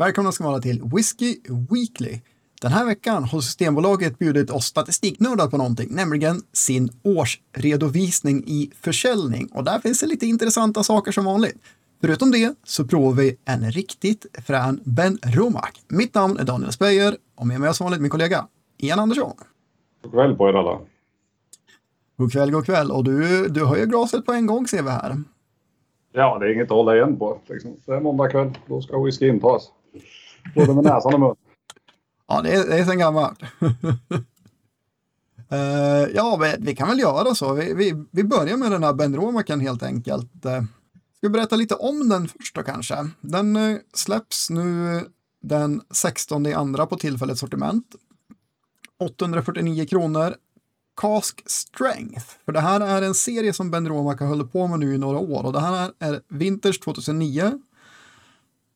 Välkomna 0.00 0.32
ska 0.32 0.44
vara 0.44 0.60
till 0.60 0.82
Whiskey 0.82 1.36
Weekly. 1.70 2.20
Den 2.60 2.72
här 2.72 2.86
veckan 2.86 3.24
har 3.24 3.40
Systembolaget 3.40 4.18
bjudit 4.18 4.50
oss 4.50 4.64
statistiknördar 4.64 5.46
på 5.46 5.56
någonting, 5.56 5.88
nämligen 5.90 6.42
sin 6.52 6.90
årsredovisning 7.02 8.44
i 8.46 8.70
försäljning. 8.80 9.48
Och 9.52 9.64
där 9.64 9.78
finns 9.78 10.00
det 10.00 10.06
lite 10.06 10.26
intressanta 10.26 10.82
saker 10.82 11.12
som 11.12 11.24
vanligt. 11.24 11.56
Förutom 12.00 12.30
det 12.30 12.54
så 12.64 12.86
provar 12.86 13.12
vi 13.12 13.36
en 13.44 13.70
riktigt 13.70 14.26
frän 14.46 14.80
Ben 14.84 15.18
Romack. 15.22 15.82
Mitt 15.88 16.14
namn 16.14 16.38
är 16.38 16.44
Daniel 16.44 16.72
Speyer 16.72 17.16
och 17.36 17.46
med 17.46 17.60
mig 17.60 17.74
som 17.74 17.84
vanligt 17.84 18.00
min 18.00 18.10
kollega 18.10 18.46
Ian 18.78 18.98
Andersson. 18.98 19.36
God 20.02 20.12
kväll 20.12 20.36
på 20.36 20.48
er 20.48 20.52
alla. 20.52 20.80
God 22.16 22.32
kväll, 22.32 22.50
god 22.50 22.66
kväll. 22.66 22.90
Och 22.90 23.04
du, 23.04 23.48
du 23.48 23.64
höjer 23.64 23.86
glaset 23.86 24.26
på 24.26 24.32
en 24.32 24.46
gång 24.46 24.66
ser 24.66 24.82
vi 24.82 24.90
här. 24.90 25.22
Ja, 26.12 26.38
det 26.38 26.46
är 26.46 26.54
inget 26.54 26.64
att 26.64 26.70
hålla 26.70 26.96
igen 26.96 27.18
på. 27.18 27.40
Liksom. 27.46 27.76
Det 27.86 27.92
är 27.92 28.00
måndag 28.00 28.30
kväll, 28.30 28.50
då 28.66 28.82
ska 28.82 29.02
whisky 29.02 29.28
intas. 29.28 29.70
Både 30.54 30.74
med 30.74 30.84
näsan 30.84 31.14
och 31.14 31.20
mun. 31.20 31.34
Ja, 32.28 32.42
det 32.42 32.52
är, 32.52 32.66
det 32.66 32.78
är 32.78 32.84
sen 32.84 32.98
gammalt. 32.98 33.42
uh, 33.62 33.68
ja, 36.14 36.36
vi, 36.36 36.54
vi, 36.58 36.76
kan 36.76 36.88
väl 36.88 36.98
göra 36.98 37.34
så. 37.34 37.52
Vi, 37.52 37.74
vi, 37.74 38.04
vi 38.10 38.24
börjar 38.24 38.56
med 38.56 38.72
den 38.72 38.82
här 38.82 38.92
Ben 38.92 39.16
Romacken 39.16 39.60
helt 39.60 39.82
enkelt. 39.82 40.46
Uh, 40.46 40.62
ska 41.16 41.26
vi 41.26 41.28
berätta 41.28 41.56
lite 41.56 41.74
om 41.74 42.08
den 42.08 42.28
först 42.28 42.54
då 42.54 42.62
kanske? 42.62 43.08
Den 43.20 43.56
uh, 43.56 43.78
släpps 43.94 44.50
nu 44.50 45.00
den 45.42 45.80
16 45.90 46.46
i 46.46 46.52
andra 46.52 46.86
på 46.86 46.96
tillfälligt 46.96 47.38
sortiment. 47.38 47.86
849 48.98 49.86
kronor. 49.86 50.34
Cask 50.96 51.42
Strength. 51.46 52.26
För 52.44 52.52
det 52.52 52.60
här 52.60 52.80
är 52.80 53.02
en 53.02 53.14
serie 53.14 53.52
som 53.52 53.70
Ben 53.70 53.88
Romaka 53.88 54.24
håller 54.24 54.44
på 54.44 54.66
med 54.66 54.78
nu 54.78 54.94
i 54.94 54.98
några 54.98 55.18
år 55.18 55.46
och 55.46 55.52
det 55.52 55.60
här 55.60 55.92
är 55.98 56.20
Vinters 56.28 56.80
2009 56.80 57.60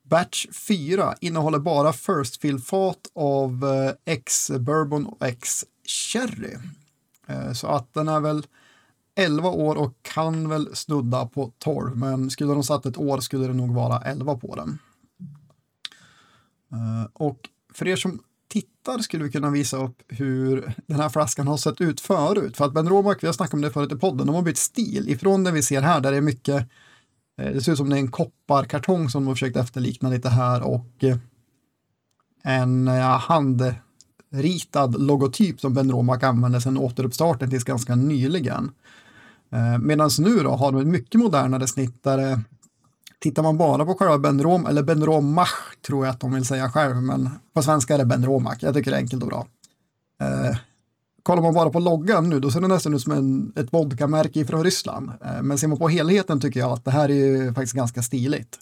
Batch 0.04 0.46
4 0.52 1.14
innehåller 1.20 1.58
bara 1.58 1.92
First 1.92 2.40
Fill-fat 2.40 3.10
av 3.14 3.64
eh, 3.64 4.14
X 4.14 4.50
Bourbon 4.50 5.06
och 5.06 5.26
X 5.26 5.64
Cherry. 5.84 6.56
Eh, 7.26 7.52
så 7.52 7.66
att 7.66 7.94
den 7.94 8.08
är 8.08 8.20
väl 8.20 8.46
11 9.14 9.48
år 9.48 9.76
och 9.76 9.92
kan 10.02 10.48
väl 10.48 10.76
snudda 10.76 11.26
på 11.26 11.52
12, 11.58 11.96
men 11.96 12.30
skulle 12.30 12.52
de 12.52 12.62
satt 12.62 12.86
ett 12.86 12.98
år 12.98 13.20
skulle 13.20 13.46
det 13.46 13.54
nog 13.54 13.74
vara 13.74 13.98
11 13.98 14.36
på 14.36 14.56
den. 14.56 14.78
Eh, 16.72 17.10
och 17.12 17.48
för 17.74 17.88
er 17.88 17.96
som 17.96 18.20
tittar 18.48 18.98
skulle 18.98 19.24
vi 19.24 19.30
kunna 19.30 19.50
visa 19.50 19.76
upp 19.76 20.02
hur 20.08 20.74
den 20.86 21.00
här 21.00 21.08
flaskan 21.08 21.48
har 21.48 21.56
sett 21.56 21.80
ut 21.80 22.00
förut. 22.00 22.56
För 22.56 22.64
att 22.64 22.72
Ben 22.72 22.88
Romack, 22.88 23.22
vi 23.22 23.26
har 23.26 23.34
snackat 23.34 23.54
om 23.54 23.60
det 23.60 23.70
förut 23.70 23.92
i 23.92 23.96
podden, 23.96 24.26
de 24.26 24.34
har 24.34 24.42
bytt 24.42 24.58
stil 24.58 25.08
ifrån 25.08 25.44
det 25.44 25.50
vi 25.50 25.62
ser 25.62 25.82
här 25.82 26.00
där 26.00 26.10
det 26.10 26.16
är 26.16 26.20
mycket 26.20 26.68
Eh, 27.38 27.52
det 27.52 27.60
ser 27.60 27.72
ut 27.72 27.78
som 27.78 27.90
det 27.90 27.96
är 27.96 28.00
en 28.00 28.10
kopparkartong 28.10 29.10
som 29.10 29.22
de 29.22 29.28
har 29.28 29.34
försökt 29.34 29.56
efterlikna 29.56 30.08
lite 30.08 30.28
här 30.28 30.62
och 30.62 31.04
eh, 31.04 31.16
en 32.44 32.88
handritad 33.20 35.02
logotyp 35.02 35.60
som 35.60 35.74
Ben 35.74 35.92
Romack 35.92 36.22
använde 36.22 36.60
sedan 36.60 36.78
återuppstarten 36.78 37.50
tills 37.50 37.64
ganska 37.64 37.94
nyligen. 37.94 38.70
Eh, 39.52 39.78
Medan 39.78 40.10
nu 40.18 40.36
då 40.36 40.50
har 40.50 40.72
de 40.72 40.80
ett 40.80 40.86
mycket 40.86 41.20
modernare 41.20 41.66
snitt 41.66 42.02
där 42.02 42.40
tittar 43.18 43.42
man 43.42 43.58
bara 43.58 43.84
på 43.84 43.94
själva 43.94 44.18
Ben 44.18 44.42
Rom, 44.42 44.66
eller 44.66 44.82
Ben 44.82 45.06
Romach 45.06 45.76
tror 45.86 46.06
jag 46.06 46.12
att 46.12 46.20
de 46.20 46.34
vill 46.34 46.44
säga 46.44 46.70
själv, 46.70 46.96
men 46.96 47.30
på 47.54 47.62
svenska 47.62 47.94
är 47.94 47.98
det 47.98 48.04
Ben 48.04 48.26
Romack. 48.26 48.62
Jag 48.62 48.74
tycker 48.74 48.90
det 48.90 48.96
är 48.96 49.00
enkelt 49.00 49.22
och 49.22 49.28
bra 49.28 49.46
kollar 51.24 51.42
man 51.42 51.54
bara 51.54 51.70
på 51.70 51.78
loggan 51.78 52.28
nu, 52.28 52.40
då 52.40 52.50
ser 52.50 52.60
det 52.60 52.68
nästan 52.68 52.94
ut 52.94 53.00
som 53.00 53.12
en, 53.12 53.52
ett 53.56 53.72
vodkamärke 53.72 54.44
från 54.44 54.64
Ryssland. 54.64 55.10
Eh, 55.24 55.42
men 55.42 55.58
ser 55.58 55.68
man 55.68 55.78
på 55.78 55.88
helheten 55.88 56.40
tycker 56.40 56.60
jag 56.60 56.70
att 56.72 56.84
det 56.84 56.90
här 56.90 57.10
är 57.10 57.52
faktiskt 57.52 57.76
ganska 57.76 58.02
stiligt. 58.02 58.58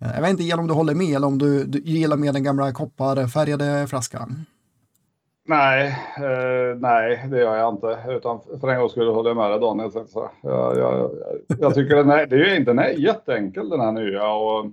Eh, 0.00 0.10
jag 0.14 0.20
vet 0.20 0.30
inte 0.30 0.54
om 0.54 0.66
du 0.66 0.74
håller 0.74 0.94
med 0.94 1.16
eller 1.16 1.26
om 1.26 1.38
du, 1.38 1.64
du 1.64 1.78
gillar 1.78 2.16
med 2.16 2.34
den 2.34 2.44
gamla 2.44 2.72
kopparfärgade 2.72 3.86
flaskan. 3.86 4.46
Nej, 5.46 5.88
eh, 6.16 6.78
nej, 6.78 7.26
det 7.30 7.38
gör 7.38 7.56
jag 7.56 7.74
inte. 7.74 7.98
Utan 8.08 8.40
för 8.60 8.68
en 8.68 8.80
gång 8.80 8.88
skulle 8.88 9.10
hålla 9.10 9.34
med 9.34 9.50
dig 9.50 9.60
Daniel. 9.60 9.90
Så 9.90 10.30
jag, 10.42 10.78
jag, 10.78 11.10
jag 11.60 11.74
tycker 11.74 11.96
den 11.96 12.10
här, 12.10 12.26
det 12.26 12.36
är 12.36 12.50
ju 12.50 12.56
inte, 12.56 12.70
den 12.70 12.78
är 12.78 12.88
jätteenkel 12.88 13.68
den 13.68 13.80
här 13.80 13.92
nya. 13.92 14.32
Och, 14.32 14.66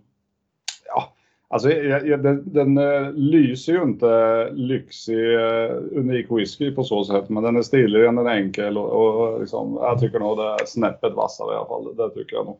ja, 0.85 1.13
Alltså 1.51 1.69
den, 1.69 2.53
den 2.53 2.77
uh, 2.77 3.13
lyser 3.13 3.73
ju 3.73 3.83
inte 3.83 4.49
lyxig, 4.53 5.17
uh, 5.17 5.99
unik 5.99 6.27
whisky 6.29 6.71
på 6.71 6.83
så 6.83 7.03
sätt. 7.03 7.29
Men 7.29 7.43
den 7.43 7.55
är 7.55 7.61
stilren, 7.61 8.15
den 8.15 8.27
är 8.27 8.31
enkel 8.31 8.77
och, 8.77 8.89
och 8.91 9.39
liksom, 9.39 9.77
jag 9.81 9.99
tycker 9.99 10.19
nog 10.19 10.37
det 10.37 10.43
är 10.43 10.65
snäppet 10.65 11.13
vassare 11.13 11.53
i 11.53 11.57
alla 11.57 11.67
fall. 11.67 11.95
Det 11.95 12.09
tycker 12.09 12.35
jag 12.35 12.45
nog. 12.45 12.59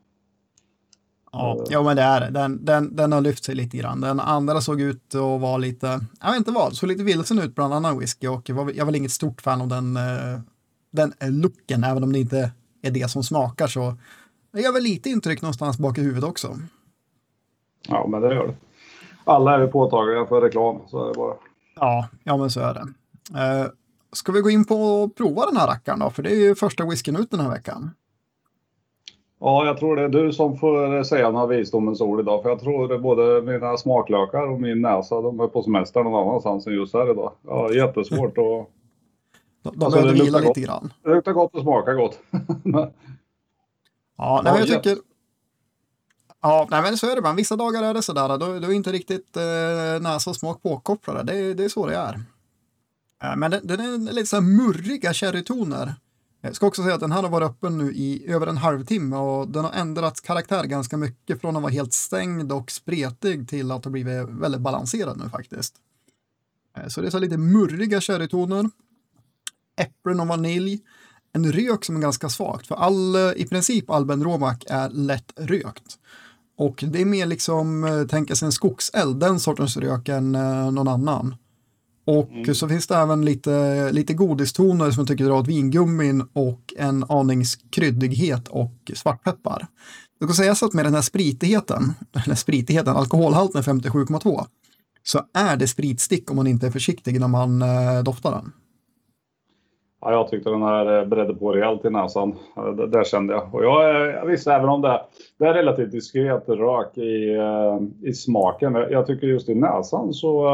Ja, 1.31 1.65
jo, 1.69 1.83
men 1.83 1.95
det 1.95 2.01
är 2.01 2.21
det. 2.21 2.29
Den, 2.29 2.65
den, 2.65 2.95
den 2.95 3.11
har 3.11 3.21
lyft 3.21 3.43
sig 3.43 3.55
lite 3.55 3.77
grann. 3.77 4.01
Den 4.01 4.19
andra 4.19 4.61
såg 4.61 4.81
ut 4.81 5.15
att 5.15 5.41
vara 5.41 5.57
lite, 5.57 5.99
jag 6.21 6.29
vet 6.29 6.37
inte 6.37 6.51
vad, 6.51 6.73
såg 6.73 6.89
lite 6.89 7.03
vilsen 7.03 7.39
ut 7.39 7.55
bland 7.55 7.73
annan 7.73 7.99
whisky 7.99 8.27
och 8.27 8.49
jag 8.49 8.55
var, 8.55 8.71
jag 8.75 8.85
var 8.85 8.95
inget 8.95 9.11
stort 9.11 9.41
fan 9.41 9.61
av 9.61 9.67
den, 9.67 9.99
den 10.91 11.13
looken, 11.41 11.83
även 11.83 12.03
om 12.03 12.13
det 12.13 12.19
inte 12.19 12.51
är 12.81 12.91
det 12.91 13.11
som 13.11 13.23
smakar 13.23 13.67
så 13.67 13.93
det 14.53 14.61
gör 14.61 14.73
väl 14.73 14.83
lite 14.83 15.09
intryck 15.09 15.41
någonstans 15.41 15.77
bak 15.77 15.97
i 15.97 16.01
huvudet 16.01 16.23
också. 16.23 16.57
Ja, 17.87 18.07
men 18.07 18.21
det 18.21 18.35
gör 18.35 18.47
det 18.47 18.55
alla 19.23 19.55
är 19.55 19.67
påtagliga 19.67 20.25
för 20.25 20.41
reklam, 20.41 20.79
så 20.87 21.03
är 21.03 21.07
det 21.07 21.13
bara. 21.13 21.35
Ja, 21.75 22.07
ja 22.23 22.37
men 22.37 22.49
så 22.49 22.59
är 22.59 22.73
det. 22.73 22.85
Eh, 23.39 23.67
ska 24.13 24.31
vi 24.31 24.41
gå 24.41 24.49
in 24.49 24.65
på 24.65 24.75
och 24.75 25.15
prova 25.15 25.45
den 25.45 25.57
här 25.57 25.67
rackaren 25.67 25.99
då? 25.99 26.09
För 26.09 26.23
det 26.23 26.29
är 26.29 26.39
ju 26.39 26.55
första 26.55 26.85
whiskyn 26.85 27.15
ut 27.15 27.31
den 27.31 27.39
här 27.39 27.49
veckan. 27.49 27.91
Ja, 29.39 29.65
jag 29.65 29.77
tror 29.77 29.95
det 29.95 30.01
är 30.01 30.09
du 30.09 30.33
som 30.33 30.57
får 30.57 31.03
säga 31.03 31.31
några 31.31 31.47
visdomens 31.47 32.01
ord 32.01 32.19
idag. 32.19 32.43
För 32.43 32.49
jag 32.49 32.59
tror 32.59 32.93
är 32.93 32.97
både 32.97 33.41
mina 33.41 33.77
smaklökar 33.77 34.47
och 34.51 34.61
min 34.61 34.81
näsa, 34.81 35.21
de 35.21 35.39
är 35.39 35.47
på 35.47 35.63
semester 35.63 36.03
någon 36.03 36.27
annanstans 36.27 36.67
än 36.67 36.73
just 36.73 36.93
här 36.93 37.11
idag. 37.11 37.33
Ja, 37.41 37.73
jättesvårt 37.73 38.29
att... 38.29 38.35
de 38.43 38.65
de 39.63 39.85
alltså, 39.85 40.01
behöver 40.01 40.23
vila 40.23 40.39
lite 40.39 40.61
grann. 40.61 40.93
Det 41.03 41.09
luktar 41.09 41.31
gott 41.31 41.55
och 41.55 41.61
smakar 41.61 41.93
gott. 41.93 42.19
ja, 44.17 44.41
nej, 44.43 44.53
jag 44.57 44.67
tycker... 44.67 45.10
Ja, 46.41 46.67
nej, 46.71 46.81
men 46.81 46.97
så 46.97 47.11
är 47.11 47.15
det 47.15 47.21
Men 47.21 47.35
Vissa 47.35 47.55
dagar 47.55 47.83
är 47.83 47.93
det 47.93 48.01
sådär. 48.01 48.37
Då, 48.37 48.59
då 48.59 48.67
är 48.67 48.71
inte 48.71 48.91
riktigt 48.91 49.37
eh, 49.37 50.01
näsa 50.01 50.29
och 50.29 50.35
smak 50.35 50.61
påkopplade. 50.63 51.23
Det, 51.23 51.53
det 51.53 51.63
är 51.63 51.69
så 51.69 51.87
det 51.87 51.95
är. 51.95 52.13
Eh, 53.23 53.35
men 53.35 53.51
den, 53.51 53.67
den 53.67 54.07
är 54.07 54.11
lite 54.11 54.27
så 54.27 54.35
här 54.35 54.41
murriga 54.41 55.13
sherrytoner. 55.13 55.95
Jag 56.41 56.55
ska 56.55 56.67
också 56.67 56.83
säga 56.83 56.95
att 56.95 57.01
den 57.01 57.11
här 57.11 57.23
har 57.23 57.29
varit 57.29 57.49
öppen 57.49 57.77
nu 57.77 57.91
i 57.91 58.25
över 58.27 58.47
en 58.47 58.57
halvtimme 58.57 59.15
och 59.15 59.47
den 59.47 59.63
har 59.63 59.71
ändrat 59.71 60.21
karaktär 60.21 60.63
ganska 60.63 60.97
mycket 60.97 61.41
från 61.41 61.55
att 61.55 61.61
vara 61.61 61.71
helt 61.71 61.93
stängd 61.93 62.51
och 62.51 62.71
spretig 62.71 63.49
till 63.49 63.71
att 63.71 63.85
ha 63.85 63.91
blivit 63.91 64.29
väldigt 64.29 64.61
balanserad 64.61 65.17
nu 65.17 65.29
faktiskt. 65.29 65.75
Eh, 66.77 66.87
så 66.87 67.01
det 67.01 67.07
är 67.07 67.11
så 67.11 67.19
lite 67.19 67.37
murriga 67.37 68.01
sherrytoner. 68.01 68.69
Äpplen 69.77 70.19
och 70.19 70.27
vanilj. 70.27 70.79
En 71.33 71.51
rök 71.51 71.85
som 71.85 71.95
är 71.95 72.01
ganska 72.01 72.29
svagt, 72.29 72.67
för 72.67 72.75
all, 72.75 73.15
eh, 73.15 73.31
i 73.35 73.47
princip 73.49 73.89
all 73.89 74.05
Ben 74.05 74.23
Romac 74.23 74.57
är 74.67 74.89
lätt 74.89 75.33
rökt. 75.35 75.97
Och 76.57 76.83
det 76.87 77.01
är 77.01 77.05
mer 77.05 77.25
liksom, 77.25 77.83
eh, 77.83 78.03
tänka 78.03 78.35
sig 78.35 78.45
en 78.45 78.51
skogseld, 78.51 79.19
den 79.19 79.39
sortens 79.39 79.77
rök 79.77 80.09
än 80.09 80.35
eh, 80.35 80.71
någon 80.71 80.87
annan. 80.87 81.35
Och 82.05 82.31
mm. 82.31 82.55
så 82.55 82.69
finns 82.69 82.87
det 82.87 82.95
även 82.95 83.25
lite, 83.25 83.91
lite 83.91 84.13
godistoner 84.13 84.91
som 84.91 85.01
jag 85.01 85.07
tycker 85.07 85.25
drar 85.25 85.37
åt 85.37 85.47
vingummin 85.47 86.21
och 86.33 86.73
en 86.77 87.03
anings 87.09 87.57
kryddighet 87.71 88.47
och 88.47 88.91
svartpeppar. 88.95 89.67
Det 90.19 90.25
kan 90.25 90.35
sägas 90.35 90.63
att 90.63 90.73
med 90.73 90.85
den 90.85 90.93
här 90.93 91.01
spritigheten, 91.01 91.93
eller 92.25 92.35
spritigheten, 92.35 92.95
alkoholhalten 92.95 93.59
är 93.59 93.65
57,2, 93.65 94.45
så 95.03 95.21
är 95.33 95.57
det 95.57 95.67
spritstick 95.67 96.31
om 96.31 96.35
man 96.35 96.47
inte 96.47 96.67
är 96.67 96.71
försiktig 96.71 97.19
när 97.19 97.27
man 97.27 97.61
eh, 97.61 98.03
doftar 98.03 98.31
den. 98.31 98.51
Ja, 100.01 100.11
jag 100.11 100.29
tyckte 100.29 100.49
den 100.49 100.61
här 100.61 100.99
eh, 100.99 101.05
bredde 101.05 101.33
på 101.33 101.51
rejält 101.51 101.85
i 101.85 101.89
näsan. 101.89 102.35
Det, 102.77 102.87
där 102.87 103.03
kände 103.03 103.33
jag. 103.33 103.55
Och 103.55 103.63
jag, 103.63 103.89
eh, 103.89 104.15
jag 104.15 104.25
visste 104.25 104.53
även 104.53 104.69
om 104.69 104.81
det, 104.81 105.01
det 105.37 105.45
är 105.45 105.53
relativt 105.53 105.91
diskret 105.91 106.49
rök 106.49 106.97
i, 106.97 107.33
eh, 107.33 108.07
i 108.09 108.13
smaken. 108.13 108.73
Jag 108.73 109.07
tycker 109.07 109.27
just 109.27 109.49
i 109.49 109.55
näsan 109.55 110.13
så 110.13 110.47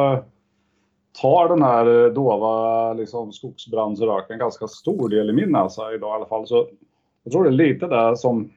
tar 1.21 1.49
den 1.49 1.61
här 1.61 2.09
dova 2.09 2.93
liksom, 2.93 3.31
skogsbrandsröken 3.31 4.39
ganska 4.39 4.67
stor 4.67 5.09
del 5.09 5.29
i 5.29 5.33
min 5.33 5.51
näsa 5.51 5.93
idag 5.93 6.09
i 6.09 6.15
alla 6.15 6.25
fall. 6.25 6.47
Så 6.47 6.67
jag 7.23 7.33
tror 7.33 7.43
det 7.43 7.49
är 7.49 7.51
lite 7.51 7.87
där 7.87 8.15
som, 8.15 8.49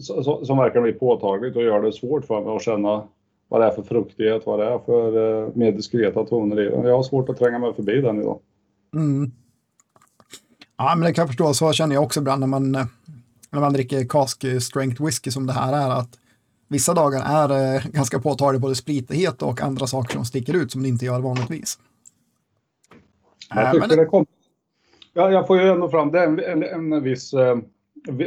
som, 0.00 0.44
som 0.46 0.58
verkar 0.58 0.80
bli 0.80 0.92
påtagligt 0.92 1.56
och 1.56 1.62
gör 1.62 1.82
det 1.82 1.92
svårt 1.92 2.24
för 2.24 2.40
mig 2.40 2.56
att 2.56 2.62
känna 2.62 3.02
vad 3.48 3.60
det 3.60 3.66
är 3.66 3.70
för 3.70 3.82
fruktighet, 3.82 4.46
vad 4.46 4.58
det 4.58 4.64
är 4.64 4.78
för 4.78 5.50
mer 5.58 5.72
diskreta 5.72 6.24
toner 6.24 6.60
i 6.60 6.68
den. 6.68 6.84
Jag 6.84 6.96
har 6.96 7.02
svårt 7.02 7.28
att 7.28 7.38
tränga 7.38 7.58
mig 7.58 7.74
förbi 7.74 8.00
den 8.00 8.20
idag. 8.20 8.38
Mm. 8.94 9.32
Ja, 10.84 10.94
men 10.96 11.06
det 11.06 11.12
kan 11.14 11.22
jag 11.22 11.28
förstå. 11.28 11.54
Så 11.54 11.72
känner 11.72 11.94
jag 11.94 12.04
också 12.04 12.20
ibland 12.20 12.40
när 12.40 12.46
man, 12.46 12.72
när 13.50 13.60
man 13.60 13.72
dricker 13.72 14.08
cask 14.08 14.44
strength 14.62 15.04
whisky 15.04 15.30
som 15.30 15.46
det 15.46 15.52
här 15.52 15.72
är. 15.72 15.90
att 15.90 16.18
Vissa 16.72 16.94
dagar 16.94 17.22
är 17.24 17.74
eh, 17.74 17.82
ganska 17.92 18.18
påtagligt 18.18 18.62
både 18.62 18.74
spritighet 18.74 19.42
och 19.42 19.60
andra 19.60 19.86
saker 19.86 20.14
som 20.14 20.24
sticker 20.24 20.56
ut 20.56 20.72
som 20.72 20.82
det 20.82 20.88
inte 20.88 21.04
gör 21.04 21.20
vanligtvis. 21.20 21.78
Jag, 23.54 23.78
men... 23.78 23.88
det 23.88 24.04
kom... 24.04 24.26
ja, 25.12 25.30
jag 25.30 25.46
får 25.46 25.60
ju 25.60 25.68
ändå 25.68 25.88
fram 25.88 26.10
det 26.10 26.24
en, 26.24 26.40
en, 26.40 26.62
en 26.62 27.02
viss 27.02 27.34
eh, 27.34 27.56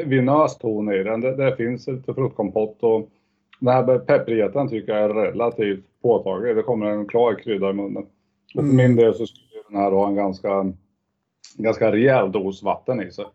vinös 0.05 0.57
ton 0.57 0.93
i 0.93 1.03
den. 1.03 1.21
Det, 1.21 1.35
det 1.35 1.55
finns 1.55 1.87
lite 1.87 2.13
fruktkompott 2.13 2.77
och 2.83 3.09
den 3.59 3.73
här 3.73 3.99
pepprigheten 3.99 4.69
tycker 4.69 4.93
jag 4.93 5.03
är 5.03 5.09
relativt 5.09 5.85
påtaglig. 6.01 6.55
Det 6.55 6.63
kommer 6.63 6.85
en 6.85 7.07
klar 7.07 7.39
krydda 7.43 7.69
i 7.69 7.73
munnen. 7.73 8.03
Och 8.03 8.09
för 8.53 8.59
Mm. 8.59 8.75
min 8.75 8.95
del 8.95 9.15
så 9.15 9.27
skulle 9.27 9.45
den 9.69 9.79
här 9.79 9.91
ha 9.91 10.07
en 10.07 10.15
ganska, 10.15 10.73
ganska 11.57 11.91
rejäl 11.91 12.31
dos 12.31 12.63
vatten 12.63 13.01
i 13.01 13.11
sig. 13.11 13.25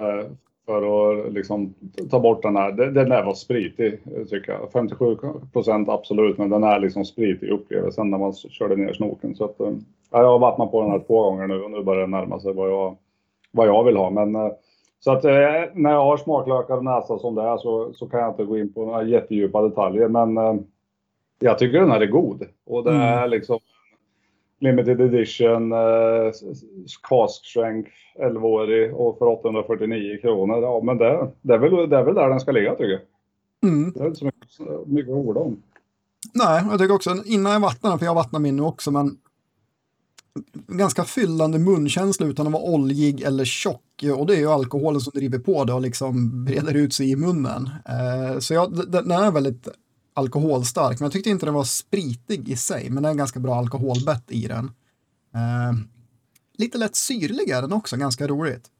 Eh, 0.00 0.26
För 0.66 0.82
att 1.26 1.32
liksom 1.32 1.74
ta 2.10 2.20
bort 2.20 2.42
den 2.42 2.56
här. 2.56 2.72
Den 2.72 3.08
där 3.08 3.24
var 3.24 3.34
spritig 3.34 4.00
tycker 4.30 4.52
jag. 4.52 4.72
57 4.72 5.16
procent 5.52 5.88
absolut, 5.88 6.38
men 6.38 6.50
den 6.50 6.64
är 6.64 6.80
liksom 6.80 7.04
spritig 7.04 7.46
i 7.46 7.50
upplevelsen 7.50 8.10
när 8.10 8.18
man 8.18 8.32
körde 8.32 8.76
ner 8.76 8.92
snoken. 8.92 9.34
Så 9.34 9.44
att, 9.44 9.60
eh, 9.60 9.70
ja, 10.10 10.18
jag 10.20 10.26
har 10.28 10.38
vattnat 10.38 10.70
på 10.70 10.82
den 10.82 10.90
här 10.90 10.98
två 10.98 11.22
gånger 11.22 11.46
nu 11.46 11.62
och 11.62 11.70
nu 11.70 11.82
börjar 11.82 12.00
det 12.00 12.06
närma 12.06 12.40
sig 12.40 12.52
vad 12.52 12.70
jag, 12.70 12.96
vad 13.50 13.66
jag 13.68 13.84
vill 13.84 13.96
ha. 13.96 14.10
Men, 14.10 14.34
eh, 14.36 14.48
så 15.00 15.12
att 15.12 15.24
när 15.74 15.90
jag 15.90 16.04
har 16.04 16.16
smaklökar 16.16 16.76
och 16.76 16.84
näsa 16.84 17.18
som 17.18 17.34
det 17.34 17.42
är 17.42 17.56
så, 17.56 17.92
så 17.92 18.06
kan 18.06 18.20
jag 18.20 18.30
inte 18.30 18.44
gå 18.44 18.58
in 18.58 18.72
på 18.72 18.86
några 18.86 19.02
jättedjupa 19.02 19.62
detaljer. 19.62 20.08
Men 20.08 20.64
jag 21.38 21.58
tycker 21.58 21.80
den 21.80 21.90
här 21.90 22.00
är 22.00 22.06
god. 22.06 22.42
Och 22.66 22.84
det 22.84 22.90
Mm. 22.90 23.02
är 23.02 23.28
liksom 23.28 23.58
limited 24.62 25.00
edition, 25.00 25.72
eh, 25.72 26.32
cask 27.08 27.46
strength, 27.46 27.90
11-årig 28.20 28.94
och 28.94 29.18
för 29.18 29.26
849 29.26 30.18
kronor. 30.20 30.62
Ja, 30.62 30.80
men 30.84 30.98
det, 30.98 31.30
det, 31.42 31.54
är 31.54 31.58
väl, 31.58 31.90
det 31.90 31.96
är 31.96 32.04
väl 32.04 32.14
där 32.14 32.28
den 32.28 32.40
ska 32.40 32.52
ligga 32.52 32.70
tycker 32.70 32.90
jag. 32.90 33.00
Mm. 33.70 33.92
Det 33.92 34.00
är 34.00 34.06
inte 34.06 34.18
så 34.18 34.24
mycket, 34.24 34.86
mycket 34.86 35.10
att 35.12 35.16
orda 35.16 35.40
om. 35.40 35.62
Nej, 36.34 36.62
jag 36.70 36.78
tycker 36.80 36.94
också 36.94 37.10
innan 37.26 37.52
jag 37.52 37.60
vattnar 37.60 37.98
för 37.98 38.06
jag 38.06 38.14
vattnar 38.14 38.40
min 38.40 38.56
nu 38.56 38.62
också, 38.62 38.90
men 38.90 39.16
ganska 40.66 41.04
fyllande 41.04 41.58
munkänsla 41.58 42.26
utan 42.26 42.46
att 42.46 42.52
vara 42.52 42.62
oljig 42.62 43.20
eller 43.22 43.44
tjock. 43.44 44.04
Och 44.18 44.26
det 44.26 44.34
är 44.34 44.38
ju 44.38 44.48
alkoholen 44.48 45.00
som 45.00 45.10
driver 45.14 45.38
på 45.38 45.64
det 45.64 45.72
och 45.72 45.80
liksom 45.80 46.44
breder 46.44 46.76
ut 46.76 46.94
sig 46.94 47.10
i 47.10 47.16
munnen. 47.16 47.70
Eh, 47.88 48.38
så 48.38 48.54
jag, 48.54 48.90
den 48.92 49.10
är 49.10 49.30
väldigt 49.30 49.68
alkoholstark, 50.14 51.00
men 51.00 51.06
jag 51.06 51.12
tyckte 51.12 51.30
inte 51.30 51.46
den 51.46 51.54
var 51.54 51.64
spritig 51.64 52.48
i 52.48 52.56
sig, 52.56 52.90
men 52.90 53.02
det 53.02 53.08
är 53.08 53.10
en 53.10 53.16
ganska 53.16 53.40
bra 53.40 53.54
alkoholbett 53.54 54.24
i 54.30 54.46
den. 54.46 54.64
Eh, 55.34 55.78
lite 56.58 56.78
lätt 56.78 56.96
syrlig 56.96 57.50
är 57.50 57.62
den 57.62 57.72
också, 57.72 57.96
ganska 57.96 58.26
roligt. 58.26 58.70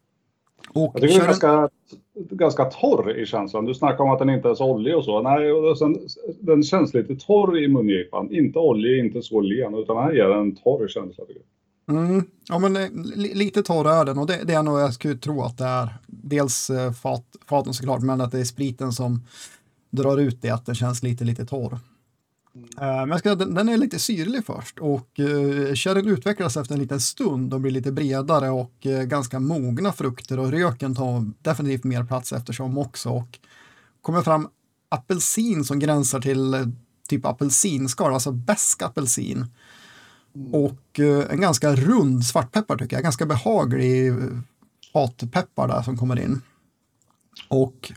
Och 0.75 0.93
Jag 0.95 1.03
tycker 1.03 1.15
den 1.15 1.23
är 1.23 1.27
ganska, 1.27 1.69
ganska 2.15 2.65
torr 2.65 3.17
i 3.17 3.27
känslan. 3.27 3.65
Du 3.65 3.75
snackar 3.75 4.05
om 4.05 4.11
att 4.11 4.19
den 4.19 4.31
inte 4.31 4.49
är 4.49 4.55
så 4.55 4.71
oljig 4.71 4.97
och 4.97 5.05
så. 5.05 5.23
Nej, 5.23 5.53
och 5.53 5.79
sen, 5.79 5.99
den 6.41 6.63
känns 6.63 6.95
lite 6.95 7.17
torr 7.17 7.59
i 7.59 7.69
mungipan. 7.69 8.33
Inte 8.33 8.59
oljig, 8.59 9.05
inte 9.05 9.23
så 9.23 9.41
len, 9.41 9.75
utan 9.75 9.97
här 9.97 10.13
ger 10.13 10.29
den 10.29 10.41
en 10.41 10.57
torr 10.57 10.89
känsla. 10.89 11.25
Mm, 11.91 12.25
ja, 12.49 12.59
men 12.59 12.77
eh, 12.77 12.89
li, 13.17 13.35
lite 13.35 13.63
torr 13.63 13.89
är 13.89 14.05
den 14.05 14.19
och 14.19 14.27
det, 14.27 14.41
det 14.45 14.53
är 14.53 14.63
nog 14.63 14.81
jag 14.81 14.95
skulle 14.95 15.15
tro 15.15 15.43
att 15.43 15.59
det 15.59 15.65
är. 15.65 15.89
Dels 16.07 16.71
eh, 16.71 16.93
fat, 16.93 17.25
faten 17.47 17.75
såklart, 17.75 18.03
men 18.03 18.21
att 18.21 18.33
det 18.33 18.41
är 18.41 18.45
spriten 18.45 18.93
som 18.93 19.21
drar 19.93 20.19
ut 20.19 20.43
det, 20.43 20.51
att 20.51 20.67
den 20.67 20.75
känns 20.75 21.03
lite, 21.03 21.25
lite 21.25 21.47
torr. 21.47 21.79
Eh, 22.55 22.81
men 22.81 23.09
jag 23.09 23.19
ska, 23.19 23.35
den, 23.35 23.55
den 23.55 23.69
är 23.69 23.77
lite 23.77 23.99
syrlig 23.99 24.47
först 24.47 24.79
och 24.79 25.19
uh, 25.19 25.75
sherryn 25.75 26.09
utvecklas 26.09 26.57
efter 26.57 26.75
en 26.75 26.81
liten 26.81 27.01
stund 27.01 27.55
och 27.55 27.61
blir 27.61 27.73
lite 27.73 27.93
bredare 27.93 28.51
och 28.51 28.87
eh, 28.87 29.03
ganska 29.03 29.41
mogna 29.41 29.93
frukter 29.93 30.39
och 30.39 30.51
röken 30.51 30.95
tar 30.95 31.31
definitivt 31.43 31.85
mer 31.85 32.05
plats 32.05 32.33
eftersom 32.33 32.79
också 32.79 33.11
och 33.11 33.39
kommer 34.03 34.23
fram 34.23 34.49
apelsin 34.89 35.65
som 35.65 35.79
gränsar 35.79 36.21
till 36.21 36.55
eh, 36.55 36.67
typ 37.09 37.27
apelsinskal, 37.27 38.15
alltså 38.15 38.33
besk 38.33 38.83
apelsin. 38.83 39.47
Och 40.53 41.01
eh, 41.01 41.31
en 41.31 41.41
ganska 41.41 41.77
rund 41.77 42.25
svartpeppar 42.25 42.77
tycker 42.77 42.97
jag, 42.97 43.03
ganska 43.03 43.27
behaglig 43.27 44.09
eh, 44.09 44.17
fatpeppar 44.93 45.69
där 45.69 45.83
som 45.83 45.97
kommer 45.97 46.21
in. 46.21 46.41
Och 47.49 47.93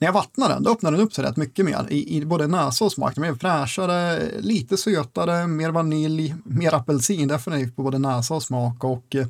när 0.00 0.08
jag 0.08 0.12
vattnar 0.12 0.48
den, 0.48 0.62
då 0.62 0.70
öppnar 0.70 0.92
den 0.92 1.00
upp 1.00 1.14
sig 1.14 1.24
rätt 1.24 1.36
mycket 1.36 1.64
mer 1.64 1.86
i, 1.90 2.16
i 2.16 2.24
både 2.24 2.46
näsa 2.46 2.84
och 2.84 2.92
smak. 2.92 3.14
Den 3.14 3.24
är 3.24 3.34
fräschare, 3.34 4.30
lite 4.40 4.76
sötare, 4.76 5.46
mer 5.46 5.70
vanilj, 5.70 6.34
mer 6.44 6.74
apelsin 6.74 7.28
definitivt 7.28 7.76
på 7.76 7.82
både 7.82 7.98
näsa 7.98 8.34
och 8.34 8.42
smak. 8.42 8.84
Och 8.84 9.14
eh, 9.14 9.26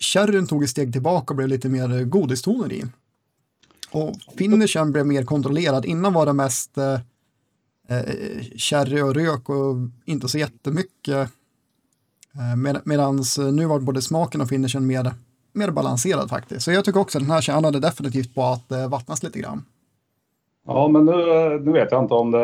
kärren 0.00 0.26
sherryn 0.26 0.46
tog 0.46 0.64
ett 0.64 0.70
steg 0.70 0.92
tillbaka 0.92 1.32
och 1.32 1.36
blev 1.36 1.48
lite 1.48 1.68
mer 1.68 1.92
eh, 1.92 2.04
godistoner 2.04 2.72
i. 2.72 2.84
Och 3.90 4.16
finishen 4.38 4.92
blev 4.92 5.06
mer 5.06 5.24
kontrollerad. 5.24 5.84
Innan 5.84 6.12
var 6.12 6.26
det 6.26 6.32
mest 6.32 6.78
eh, 6.78 7.00
eh, 7.88 8.42
sherry 8.56 9.00
och 9.00 9.14
rök 9.14 9.48
och 9.48 9.76
inte 10.04 10.28
så 10.28 10.38
jättemycket. 10.38 11.30
Eh, 12.34 12.56
med, 12.56 12.80
Medan 12.84 13.18
eh, 13.38 13.52
nu 13.52 13.66
var 13.66 13.80
både 13.80 14.02
smaken 14.02 14.40
och 14.40 14.48
finishen 14.48 14.86
mer, 14.86 15.14
mer 15.56 15.70
balanserad 15.70 16.30
faktiskt. 16.30 16.62
Så 16.62 16.72
jag 16.72 16.84
tycker 16.84 17.00
också 17.00 17.18
att 17.18 17.24
den 17.24 17.30
här 17.30 17.40
tjänade 17.40 17.80
definitivt 17.80 18.34
på 18.34 18.42
att 18.42 18.72
eh, 18.72 18.88
vattnas 18.88 19.22
lite 19.22 19.38
grann. 19.38 19.64
Ja, 20.66 20.88
men 20.88 21.04
nu, 21.04 21.12
nu 21.64 21.72
vet 21.72 21.90
jag 21.90 22.04
inte 22.04 22.14
om 22.14 22.30
det, 22.30 22.38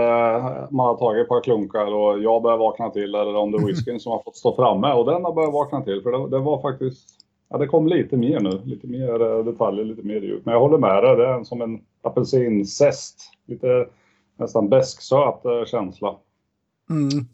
man 0.70 0.86
har 0.86 0.96
tagit 0.96 1.22
ett 1.22 1.28
par 1.28 1.42
klunkar 1.42 1.94
och 1.94 2.22
jag 2.22 2.42
börjar 2.42 2.58
vakna 2.58 2.90
till 2.90 3.14
eller 3.14 3.36
om 3.36 3.50
det 3.50 3.58
är 3.58 3.66
whiskyn 3.66 4.00
som 4.00 4.12
har 4.12 4.22
fått 4.22 4.36
stå 4.36 4.56
framme 4.56 4.92
och 4.92 5.06
den 5.06 5.24
har 5.24 5.32
börjat 5.32 5.52
vakna 5.52 5.80
till. 5.80 6.02
För 6.02 6.12
det, 6.12 6.36
det 6.36 6.38
var 6.38 6.62
faktiskt, 6.62 7.08
ja 7.50 7.58
det 7.58 7.66
kom 7.66 7.86
lite 7.86 8.16
mer 8.16 8.40
nu, 8.40 8.60
lite 8.64 8.86
mer 8.86 9.22
eh, 9.22 9.44
detaljer, 9.44 9.84
lite 9.84 10.02
mer 10.02 10.20
djup. 10.20 10.44
Men 10.44 10.52
jag 10.52 10.60
håller 10.60 10.78
med 10.78 11.02
dig, 11.02 11.16
det 11.16 11.26
är 11.26 11.44
som 11.44 11.62
en 11.62 11.80
apelsinzest. 12.02 13.30
Lite 13.46 13.86
nästan 14.36 14.68
besksöt 14.68 15.44
eh, 15.44 15.64
känsla. 15.66 16.16
Mm. 16.90 17.26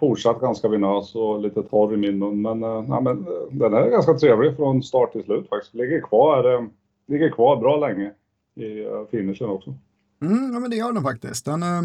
Fortsatt 0.00 0.40
ganska 0.40 0.68
vinös 0.68 1.14
och 1.14 1.40
lite 1.40 1.62
torr 1.62 1.94
i 1.94 1.96
min 1.96 2.18
mun. 2.18 2.42
Men, 2.42 2.62
eh, 2.62 2.84
ja, 2.88 3.00
men 3.00 3.18
eh, 3.18 3.32
den 3.50 3.74
är 3.74 3.90
ganska 3.90 4.14
trevlig 4.14 4.56
från 4.56 4.82
start 4.82 5.12
till 5.12 5.24
slut 5.24 5.48
faktiskt. 5.48 5.74
Ligger 5.74 6.00
kvar, 6.00 6.54
eh, 6.54 6.66
ligger 7.06 7.30
kvar 7.30 7.56
bra 7.56 7.76
länge 7.76 8.12
i 8.54 8.84
eh, 8.84 9.04
finishen 9.10 9.48
också. 9.48 9.74
Mm, 10.22 10.52
ja, 10.52 10.60
men 10.60 10.70
det 10.70 10.76
gör 10.76 10.92
den 10.92 11.02
faktiskt. 11.02 11.44
Den 11.44 11.62
är 11.62 11.82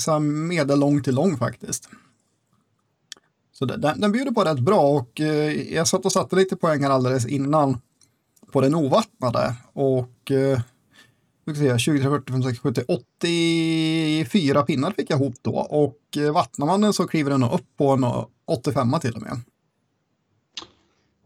så 0.00 0.12
här 0.12 0.20
medellång 0.20 1.02
till 1.02 1.14
lång 1.14 1.36
faktiskt. 1.36 1.88
Så 3.52 3.64
den, 3.64 4.00
den, 4.00 4.12
bjuder 4.12 4.32
på 4.32 4.44
rätt 4.44 4.60
bra 4.60 4.80
och 4.80 5.20
jag 5.70 5.86
satt 5.86 6.04
och 6.04 6.12
satte 6.12 6.36
lite 6.36 6.56
poäng 6.56 6.82
här 6.82 6.90
alldeles 6.90 7.26
innan 7.26 7.78
på 8.52 8.60
den 8.60 8.74
ovattnade 8.74 9.54
och 9.72 10.32
ska 11.54 11.60
se, 11.62 11.78
20, 11.78 12.02
40, 12.02 12.32
50, 12.32 12.48
60, 12.48 12.62
70, 12.68 12.82
84 12.88 14.62
pinnar 14.62 14.90
fick 14.90 15.10
jag 15.10 15.20
ihop 15.20 15.34
då 15.42 15.66
och 15.70 16.24
eh, 16.26 16.32
vattnar 16.34 16.66
man 16.66 16.80
den 16.80 16.92
så 16.92 17.06
kliver 17.06 17.30
den 17.30 17.42
upp 17.42 17.76
på 17.78 17.88
en 17.88 18.04
85 18.46 18.92
till 19.00 19.14
och 19.16 19.22
med. 19.22 19.32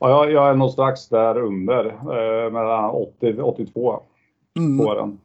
Ja, 0.01 0.09
jag, 0.11 0.33
jag 0.33 0.51
är 0.51 0.55
nog 0.55 0.71
strax 0.71 1.09
där 1.09 1.39
under, 1.39 1.85
eh, 1.87 2.53
mellan 2.53 2.91
80 2.91 3.41
82 3.43 4.01
Mm. 4.59 4.79
på 4.79 4.95
den. 4.95 5.19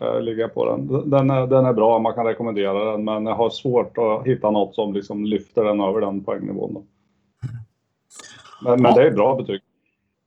Eh, 0.00 0.20
ligger 0.20 0.48
på 0.48 0.64
den. 0.64 1.10
Den 1.10 1.30
är, 1.30 1.46
den 1.46 1.66
är 1.66 1.72
bra, 1.72 1.98
man 1.98 2.14
kan 2.14 2.26
rekommendera 2.26 2.84
den, 2.92 3.04
men 3.04 3.26
jag 3.26 3.34
har 3.34 3.50
svårt 3.50 3.98
att 3.98 4.26
hitta 4.26 4.50
något 4.50 4.74
som 4.74 4.92
liksom 4.92 5.24
lyfter 5.24 5.64
den 5.64 5.80
över 5.80 6.00
den 6.00 6.24
poängnivån. 6.24 6.74
Då. 6.74 6.84
Men, 8.64 8.82
men 8.82 8.90
Ja. 8.94 9.00
det 9.02 9.06
är 9.06 9.10
bra 9.12 9.36
betyg. 9.36 9.60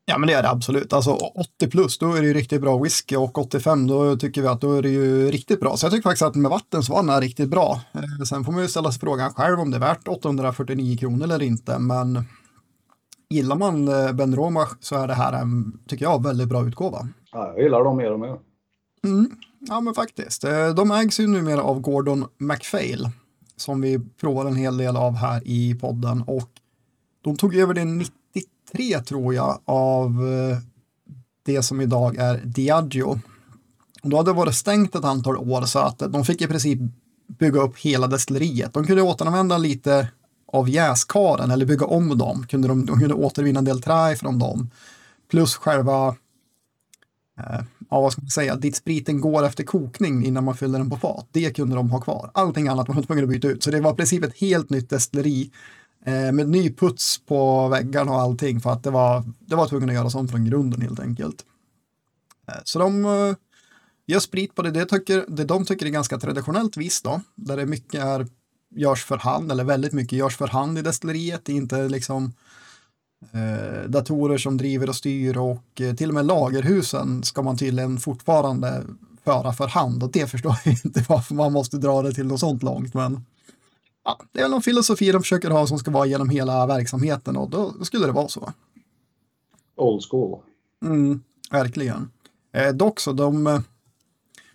Ja, 0.10 0.18
men 0.18 0.28
det 0.28 0.34
är 0.34 0.44
det 0.44 0.50
absolut. 0.50 0.94
Alltså 0.94 1.12
80 1.12 1.68
plus, 1.70 1.98
då 1.98 2.14
är 2.14 2.22
det 2.22 2.28
ju 2.28 2.34
riktigt 2.34 2.62
bra 2.62 2.78
whisky 2.78 3.16
och 3.16 3.38
85, 3.38 3.88
då 3.88 4.16
tycker 4.18 4.42
vi 4.42 4.48
att 4.48 4.62
då 4.62 4.74
är 4.74 4.82
det 4.82 4.90
ju 4.90 5.32
riktigt 5.32 5.60
bra. 5.60 5.78
Så 5.78 5.86
jag 5.86 5.92
tycker 5.94 6.04
faktiskt 6.10 6.22
att 6.22 6.36
med 6.36 6.52
vatten 6.52 6.84
så 6.84 6.94
var 6.94 7.00
den 7.02 7.10
här 7.10 7.22
riktigt 7.22 7.50
bra. 7.50 7.82
Eh, 7.94 8.24
Sen 8.26 8.44
får 8.44 8.52
man 8.52 8.62
ju 8.62 8.68
ställa 8.68 8.92
sig 8.92 9.00
frågan 9.00 9.34
själv 9.34 9.60
om 9.60 9.72
det 9.72 9.78
är 9.78 9.82
värt 9.82 10.08
849 10.08 10.98
kronor 10.98 11.24
eller 11.24 11.42
inte, 11.42 11.80
men 11.80 12.24
gillar 13.30 13.56
man 13.56 13.88
eh, 13.88 14.12
Ben 14.12 14.36
Roma 14.36 14.68
så 14.80 14.96
är 14.96 15.08
det 15.08 15.14
här 15.14 15.34
en, 15.34 15.80
tycker 15.88 16.06
jag, 16.06 16.24
väldigt 16.24 16.48
bra 16.48 16.68
utgåva. 16.68 17.08
Ja, 17.32 17.52
jag 17.56 17.64
gillar 17.64 17.84
dem 17.84 17.98
mer 17.98 18.12
och 18.14 18.20
mer. 18.20 18.38
Mm. 19.04 19.32
Ja, 19.60 19.82
men 19.82 19.94
faktiskt. 19.94 20.44
Eh, 20.44 20.70
De 20.70 20.92
ägs 20.92 21.20
ju 21.20 21.28
numera 21.28 21.62
av 21.64 21.80
Gordon 21.80 22.26
MacPhail, 22.38 23.10
som 23.56 23.82
vi 23.82 24.00
provar 24.22 24.46
en 24.46 24.56
hel 24.56 24.78
del 24.78 24.98
av 24.98 25.16
här 25.16 25.42
i 25.46 25.76
podden. 25.76 26.22
Och 26.28 26.50
de 27.22 27.36
tog 27.38 27.56
över 27.56 27.74
det 27.74 27.86
tre 28.72 29.00
tror 29.00 29.34
jag, 29.34 29.60
av 29.66 30.06
eh, 30.28 30.58
det 31.46 31.64
som 31.64 31.82
idag 31.82 32.18
är 32.18 32.42
Diageo. 32.46 33.20
Då 34.04 34.18
hade 34.18 34.32
det 34.32 34.36
varit 34.36 34.56
stängt 34.56 34.96
ett 34.96 35.06
antal 35.06 35.38
år 35.38 35.62
så 35.62 35.80
att 35.80 36.00
de 36.00 36.26
fick 36.26 36.42
i 36.42 36.48
princip 36.48 36.80
bygga 37.40 37.62
upp 37.62 37.78
hela 37.78 38.08
destilleriet. 38.08 38.74
De 38.74 38.86
kunde 38.86 39.02
återanvända 39.02 39.58
lite 39.58 40.08
av 40.48 40.70
jäskaren 40.70 41.52
eller 41.52 41.66
bygga 41.66 41.86
om 41.86 42.18
dem. 42.18 42.46
Kunde 42.48 42.68
de, 42.68 42.86
de 42.86 43.00
kunde 43.00 43.14
återvinna 43.14 43.60
en 43.60 43.66
del 43.66 43.82
trä 43.82 44.16
från 44.16 44.40
dem. 44.40 44.70
Plus 45.32 45.56
själva 45.56 46.16
eh, 47.38 47.62
ja, 47.90 48.02
vad 48.02 48.12
ska 48.12 48.22
man 48.22 48.30
säga, 48.30 48.56
dit 48.56 48.76
spriten 48.76 49.22
går 49.22 49.46
efter 49.46 49.64
kokning 49.64 50.26
innan 50.26 50.44
man 50.44 50.58
fyller 50.58 50.80
den 50.80 50.90
på 50.90 50.98
fat. 50.98 51.28
Det 51.32 51.56
kunde 51.56 51.76
de 51.76 51.92
ha 51.92 52.02
kvar. 52.02 52.32
Allting 52.34 52.68
annat 52.68 52.88
var 52.88 52.96
man 52.96 53.04
tvungen 53.04 53.24
att 53.24 53.30
byta 53.30 53.48
ut. 53.48 53.64
Så 53.64 53.72
det 53.72 53.82
var 53.82 53.94
i 53.94 53.96
princip 53.96 54.24
ett 54.24 54.38
helt 54.38 54.70
nytt 54.70 54.90
destilleri 54.90 55.52
eh, 56.06 56.32
med 56.32 56.50
ny 56.50 56.74
puts 56.74 57.18
på 57.26 57.68
väggarna 57.68 58.12
och 58.12 58.22
allting 58.22 58.62
för 58.62 58.70
att 58.70 58.84
det 58.84 58.92
var, 58.92 59.24
det 59.40 59.56
var 59.56 59.68
tvungen 59.68 59.90
att 59.90 59.96
göra 59.96 60.10
sånt 60.10 60.32
från 60.32 60.46
grunden 60.46 60.82
helt 60.82 61.00
enkelt. 61.00 61.46
Eh, 62.48 62.62
så 62.64 62.80
de 62.80 63.06
eh, 63.06 63.36
gör 64.08 64.20
sprit 64.20 64.56
på 64.56 64.62
det, 64.62 64.72
det, 64.72 64.86
tycker, 64.86 65.26
det 65.28 65.46
de 65.46 65.66
tycker 65.66 65.86
är 65.86 65.90
ganska 65.90 66.18
traditionellt 66.18 66.78
vis 66.78 67.02
då, 67.02 67.22
där 67.36 67.58
det 67.58 67.66
mycket 67.66 68.04
är 68.04 68.28
görs 68.76 69.06
för 69.06 69.18
hand, 69.18 69.52
eller 69.52 69.64
väldigt 69.64 69.94
mycket 69.94 70.20
görs 70.20 70.38
för 70.38 70.48
hand 70.48 70.80
i 70.80 70.82
destilleriet. 70.82 71.46
Det 71.46 71.52
är 71.52 71.56
inte 71.56 71.90
liksom 71.90 72.34
eh, 73.32 73.90
datorer 73.90 74.38
som 74.38 74.58
driver 74.58 74.90
och 74.90 74.96
styr 74.96 75.38
och 75.38 75.82
eh, 75.82 75.96
till 75.96 76.10
och 76.10 76.16
med 76.16 76.26
lagerhusen 76.26 77.24
ska 77.24 77.42
man 77.42 77.58
tydligen 77.58 77.98
fortfarande 77.98 78.84
föra 79.24 79.54
för 79.54 79.68
hand 79.68 80.04
och 80.04 80.12
det 80.12 80.28
förstår 80.28 80.56
jag 80.66 80.74
inte 80.86 81.06
varför 81.10 81.36
man 81.36 81.54
måste 81.54 81.78
dra 81.78 82.02
det 82.02 82.14
till 82.14 82.28
något 82.28 82.40
sånt 82.40 82.64
långt. 82.64 82.94
Men 82.94 83.26
ja, 84.10 84.26
det 84.32 84.40
är 84.40 84.44
väl 84.44 84.52
någon 84.52 84.62
filosofi 84.62 85.12
de 85.12 85.22
försöker 85.22 85.50
ha 85.50 85.68
som 85.68 85.80
ska 85.80 85.92
vara 85.92 86.06
genom 86.06 86.30
hela 86.30 86.68
verksamheten 86.68 87.38
och 87.38 87.50
då 87.50 87.74
skulle 87.84 88.06
det 88.06 88.12
vara 88.12 88.28
så. 88.28 88.54
Old 89.76 90.04
school. 90.10 90.40
Mm, 90.86 91.24
verkligen. 91.52 92.12
Eh, 92.54 92.74
dock 92.74 93.00
så, 93.00 93.14
de 93.14 93.48
eh, 93.48 93.60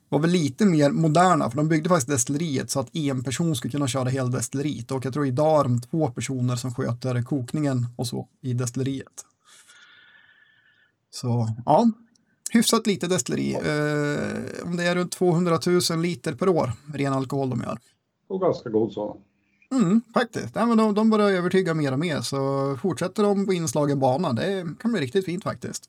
var 0.08 0.18
väl 0.18 0.30
lite 0.30 0.66
mer 0.66 0.90
moderna, 0.90 1.50
för 1.50 1.56
de 1.56 1.68
byggde 1.68 1.88
faktiskt 1.88 2.08
destilleriet 2.08 2.70
så 2.70 2.80
att 2.80 2.96
en 2.96 3.24
person 3.24 3.56
skulle 3.56 3.72
kunna 3.72 3.88
köra 3.88 4.08
hela 4.08 4.28
destilleriet. 4.28 4.90
Och 4.90 5.04
jag 5.04 5.12
tror 5.12 5.26
idag 5.26 5.60
är 5.60 5.64
de 5.64 5.80
två 5.80 6.10
personer 6.10 6.56
som 6.56 6.74
sköter 6.74 7.22
kokningen 7.22 7.86
och 7.96 8.06
så 8.06 8.28
i 8.40 8.52
destilleriet. 8.52 9.24
Så 11.10 11.48
ja, 11.66 11.90
hyfsat 12.50 12.86
lite 12.86 13.06
destilleri. 13.06 13.54
Eh, 13.54 14.66
om 14.66 14.76
det 14.76 14.84
är 14.84 14.94
runt 14.94 15.12
200 15.12 15.58
000 15.90 16.02
liter 16.02 16.34
per 16.34 16.48
år 16.48 16.72
ren 16.94 17.12
alkohol 17.12 17.50
de 17.50 17.60
gör. 17.60 17.78
Och 18.28 18.40
ganska 18.40 18.68
god 18.68 18.92
sådan. 18.92 19.16
Mm, 19.74 20.02
faktiskt. 20.14 20.54
Ja, 20.54 20.66
men 20.66 20.76
de, 20.76 20.94
de 20.94 21.10
börjar 21.10 21.30
övertyga 21.30 21.74
mer 21.74 21.92
och 21.92 21.98
mer, 21.98 22.20
så 22.20 22.76
fortsätter 22.82 23.22
de 23.22 23.46
på 23.46 23.52
inslagen 23.52 23.98
bana, 24.00 24.32
det 24.32 24.66
kan 24.80 24.92
bli 24.92 25.00
riktigt 25.00 25.24
fint 25.24 25.44
faktiskt. 25.44 25.84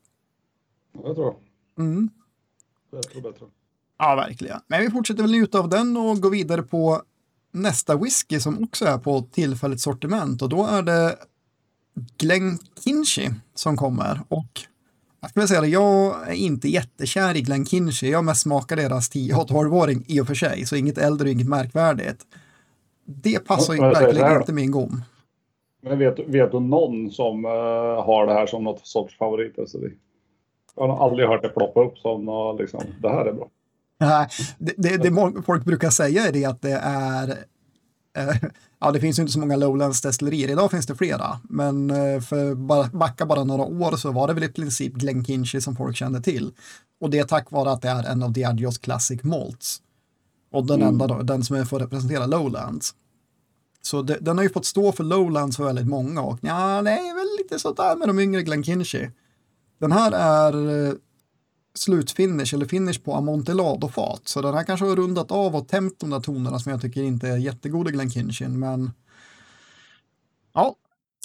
Ja, 0.94 1.10
det 1.10 1.16
tror. 1.16 1.36
Mm. 1.78 2.10
Bättre 2.92 3.18
och 3.18 3.24
bättre. 3.24 3.46
Ja, 3.98 4.16
verkligen. 4.16 4.60
Men 4.68 4.82
vi 4.82 4.92
fortsätter 4.92 5.22
väl 5.22 5.32
njuta 5.32 5.60
av 5.60 5.70
den 5.70 5.98
och 5.98 6.22
gå 6.22 6.30
vidare 6.30 6.64
på 6.64 7.02
nästa 7.52 7.96
whisky 7.96 8.40
som 8.40 8.64
också 8.64 8.86
är 8.86 8.98
på 8.98 9.22
tillfälligt 9.32 9.82
sortiment 9.82 10.42
och 10.42 10.50
då 10.50 10.66
är 10.66 10.82
det 10.82 11.16
Glenkinchie 12.18 13.36
som 13.54 13.78
kommer 13.78 14.22
och 14.28 14.62
jag 15.26 15.30
skulle 15.30 15.48
säga 15.48 15.62
det, 15.62 15.68
jag 15.68 16.30
är 16.30 16.34
inte 16.34 16.70
jättekär 16.70 17.38
i 17.38 17.42
Glenkinchie. 17.42 18.10
Jag 18.10 18.24
mest 18.24 18.42
smakar 18.42 18.76
deras 18.76 19.10
10 19.10 19.36
och 19.36 19.50
12-åring 19.50 20.04
i 20.08 20.22
och 20.22 20.28
för 20.28 20.36
sig, 20.36 20.66
så 20.66 20.76
inget 20.76 20.98
äldre 20.98 21.28
och 21.28 21.32
inget 21.32 21.48
märkvärdigt. 21.48 22.26
Det 23.06 23.40
passar 23.40 23.74
ju 23.74 23.80
verkligen 23.80 24.38
inte 24.38 24.54
min 24.54 24.72
gom. 24.72 25.02
Men 25.82 26.00
vet, 26.00 26.20
vet 26.20 26.52
du 26.52 26.60
någon 26.60 27.12
som 27.12 27.46
eh, 27.46 27.52
har 28.06 28.28
det 28.28 28.34
här 28.34 28.46
som 28.46 28.64
något 28.64 28.88
sorts 28.88 29.18
favorit? 29.18 29.60
Alltså, 29.60 29.78
jag 30.76 30.88
har 30.88 31.06
aldrig 31.06 31.28
hört 31.28 31.42
det 31.42 31.50
ploppa 31.50 31.84
upp 31.84 31.98
som 31.98 32.26
något, 32.26 32.60
liksom, 32.60 32.82
det 33.02 33.10
här 33.10 33.26
är 33.26 33.34
bra. 33.34 33.50
Nej, 34.00 34.28
det, 34.58 34.74
det, 34.78 34.98
det 34.98 35.42
folk 35.46 35.66
brukar 35.66 35.90
säga 35.90 36.28
är 36.28 36.32
det 36.32 36.46
att 36.46 36.62
det 36.62 36.80
är 36.84 37.30
eh, 38.18 38.36
Ja, 38.80 38.92
det 38.92 39.00
finns 39.00 39.20
ju 39.20 39.22
inte 39.22 39.34
så 39.34 39.40
många 39.40 39.56
Lowlands 39.56 40.02
destillerier. 40.02 40.50
Idag 40.50 40.72
finns 40.72 40.86
det 40.86 40.96
flera, 40.96 41.40
men 41.44 41.90
för 42.22 42.56
bara, 42.56 42.88
backa 42.88 43.26
bara 43.26 43.44
några 43.44 43.64
år 43.64 43.96
så 43.98 44.12
var 44.12 44.28
det 44.28 44.34
väl 44.34 44.44
i 44.44 44.50
princip 44.50 44.94
Glenkinchie 44.94 45.62
som 45.62 45.76
folk 45.76 45.96
kände 45.96 46.22
till. 46.22 46.52
Och 47.02 47.10
det 47.10 47.20
är 47.20 47.24
tack 47.24 47.52
vare 47.52 47.72
att 47.72 47.82
det 47.82 47.90
är 47.90 48.04
en 48.04 48.24
av 48.24 48.32
Diageos 48.32 48.78
Classic 48.78 49.24
Malts. 49.24 49.82
Och 50.56 50.66
den 50.66 50.76
Mm. 50.82 50.88
enda 50.88 51.08
då, 51.08 51.22
den 51.22 51.44
som 51.44 51.56
är 51.56 51.66
för 51.66 51.76
att 51.78 51.82
representera 51.84 52.26
Lowlands. 52.26 52.96
Så 53.82 54.02
det, 54.02 54.18
den 54.22 54.38
har 54.38 54.44
ju 54.44 54.50
fått 54.50 54.66
stå 54.66 54.92
för 54.92 55.04
Lowlands 55.04 55.58
för 55.58 55.64
väldigt 55.64 55.88
många 55.88 56.22
och 56.22 56.40
ja, 56.42 56.82
det 56.82 56.92
är 56.92 57.16
väl 57.16 57.38
lite 57.44 57.60
sådär 57.60 57.96
med 57.96 58.08
de 58.10 58.20
yngre 58.20 58.42
Glenkinchie. 58.44 59.12
Den 59.80 59.92
här 59.92 60.12
är 60.12 60.86
eh, 60.88 60.94
slutfinish 61.74 62.54
eller 62.54 62.66
finish 62.66 63.04
på 63.04 63.14
amontillado-fat. 63.14 64.22
Så 64.28 64.42
den 64.42 64.54
här 64.54 64.64
kanske 64.64 64.86
har 64.86 64.96
rundat 64.96 65.32
av 65.32 65.56
och 65.56 65.68
tämt 65.68 66.00
de 66.00 66.10
där 66.10 66.20
tonerna 66.20 66.60
som 66.60 66.72
jag 66.72 66.82
tycker 66.82 67.02
inte 67.04 67.28
är 67.28 67.38
jättegoda 67.38 67.90
i 67.90 67.94
Glenkinchin. 67.94 68.60
Men 68.60 68.92
ja, 70.54 70.76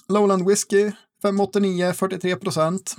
Lowland 0.09 0.49
Whisky 0.49 0.93
589, 1.23 1.93
43 1.93 2.37
procent. 2.37 2.97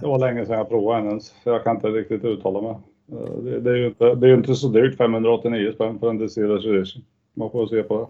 Det 0.00 0.06
var 0.06 0.18
länge 0.18 0.46
sedan 0.46 0.58
jag 0.58 0.68
provade 0.68 1.00
en 1.00 1.06
ens, 1.06 1.26
så 1.26 1.50
jag 1.50 1.64
kan 1.64 1.76
inte 1.76 1.86
riktigt 1.88 2.24
uttala 2.24 2.60
mig. 2.62 2.76
Det, 3.06 3.60
det, 3.60 3.70
är 3.70 3.76
ju 3.76 3.86
inte, 3.86 4.14
det 4.14 4.26
är 4.26 4.28
ju 4.28 4.34
inte 4.36 4.54
så 4.54 4.68
dyrt, 4.68 4.96
589 4.96 5.72
spänn 5.74 5.98
för 5.98 6.10
en 6.10 6.18
Distillers 6.18 6.66
Edition. 6.66 7.02
Man 7.34 7.50
får 7.50 7.66
se 7.66 7.82
på 7.82 7.98
det. 8.00 8.06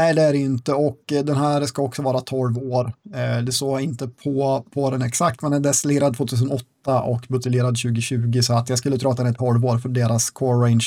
Nej, 0.00 0.14
det 0.14 0.22
är 0.22 0.32
det 0.32 0.38
inte 0.38 0.72
och 0.72 1.12
eh, 1.12 1.24
den 1.24 1.36
här 1.36 1.60
ska 1.62 1.82
också 1.82 2.02
vara 2.02 2.20
12 2.20 2.58
år. 2.58 2.92
Eh, 3.14 3.44
Det 3.44 3.52
står 3.52 3.80
inte 3.80 4.08
på, 4.08 4.64
på 4.74 4.90
den 4.90 5.02
exakt, 5.02 5.42
men 5.42 5.50
den 5.50 5.60
är 5.60 5.68
destillerad 5.68 6.16
2008 6.16 7.02
och 7.02 7.20
buteljerad 7.28 7.76
2020 7.76 8.40
så 8.42 8.54
att 8.54 8.68
jag 8.68 8.78
skulle 8.78 8.98
tro 8.98 9.10
att 9.10 9.16
den 9.16 9.26
är 9.26 9.32
12 9.32 9.64
år 9.64 9.78
för 9.78 9.88
deras 9.88 10.30
core 10.30 10.66
range 10.66 10.84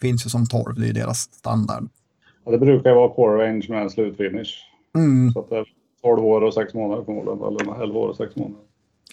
finns 0.00 0.26
ju 0.26 0.30
som 0.30 0.46
12, 0.46 0.74
det 0.80 0.88
är 0.88 0.92
deras 0.92 1.18
standard. 1.18 1.88
Ja, 2.44 2.50
det 2.50 2.58
brukar 2.58 2.90
ju 2.90 2.96
vara 2.96 3.08
core 3.08 3.46
range 3.46 3.66
med 3.68 3.82
en 3.82 3.90
slutfinish. 3.90 4.54
Mm. 4.96 5.32
Så 5.32 5.40
att 5.40 5.50
det 5.50 5.56
är 5.56 5.66
12 6.02 6.24
år 6.24 6.40
och 6.40 6.54
6 6.54 6.74
månader 6.74 7.04
förmodligen, 7.04 7.38
eller 7.38 7.82
11 7.82 7.98
år 7.98 8.08
och 8.08 8.16
6 8.16 8.36
månader. 8.36 8.64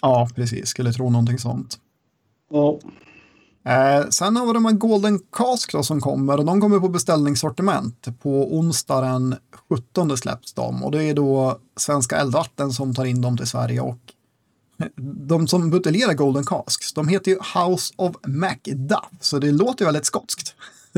Ja, 0.02 0.28
precis, 0.34 0.68
skulle 0.68 0.92
tro 0.92 1.10
någonting 1.10 1.38
sånt. 1.38 1.78
Ja. 2.50 2.78
Eh, 3.66 4.08
sen 4.08 4.36
har 4.36 4.46
vi 4.46 4.52
de 4.52 4.64
här 4.64 4.72
Golden 4.72 5.18
Cask 5.32 5.72
då, 5.72 5.82
som 5.82 6.00
kommer 6.00 6.38
och 6.38 6.44
de 6.44 6.60
kommer 6.60 6.78
på 6.80 6.88
beställningssortiment. 6.88 8.06
På 8.22 8.56
onsdag 8.58 9.00
den 9.00 9.34
17 9.68 10.16
släpps 10.16 10.52
de 10.52 10.84
och 10.84 10.90
det 10.90 11.04
är 11.04 11.14
då 11.14 11.58
Svenska 11.76 12.16
Eldvatten 12.16 12.70
som 12.72 12.94
tar 12.94 13.04
in 13.04 13.20
dem 13.22 13.36
till 13.36 13.46
Sverige 13.46 13.80
och 13.80 13.98
de 15.28 15.48
som 15.48 15.70
buteljerar 15.70 16.14
Golden 16.14 16.44
Casks, 16.44 16.92
de 16.92 17.08
heter 17.08 17.30
ju 17.30 17.36
House 17.36 17.94
of 17.96 18.16
Macduff, 18.26 19.04
så 19.20 19.38
det 19.38 19.52
låter 19.52 19.84
ju 19.84 19.86
väldigt 19.86 20.06
skotskt. 20.06 20.54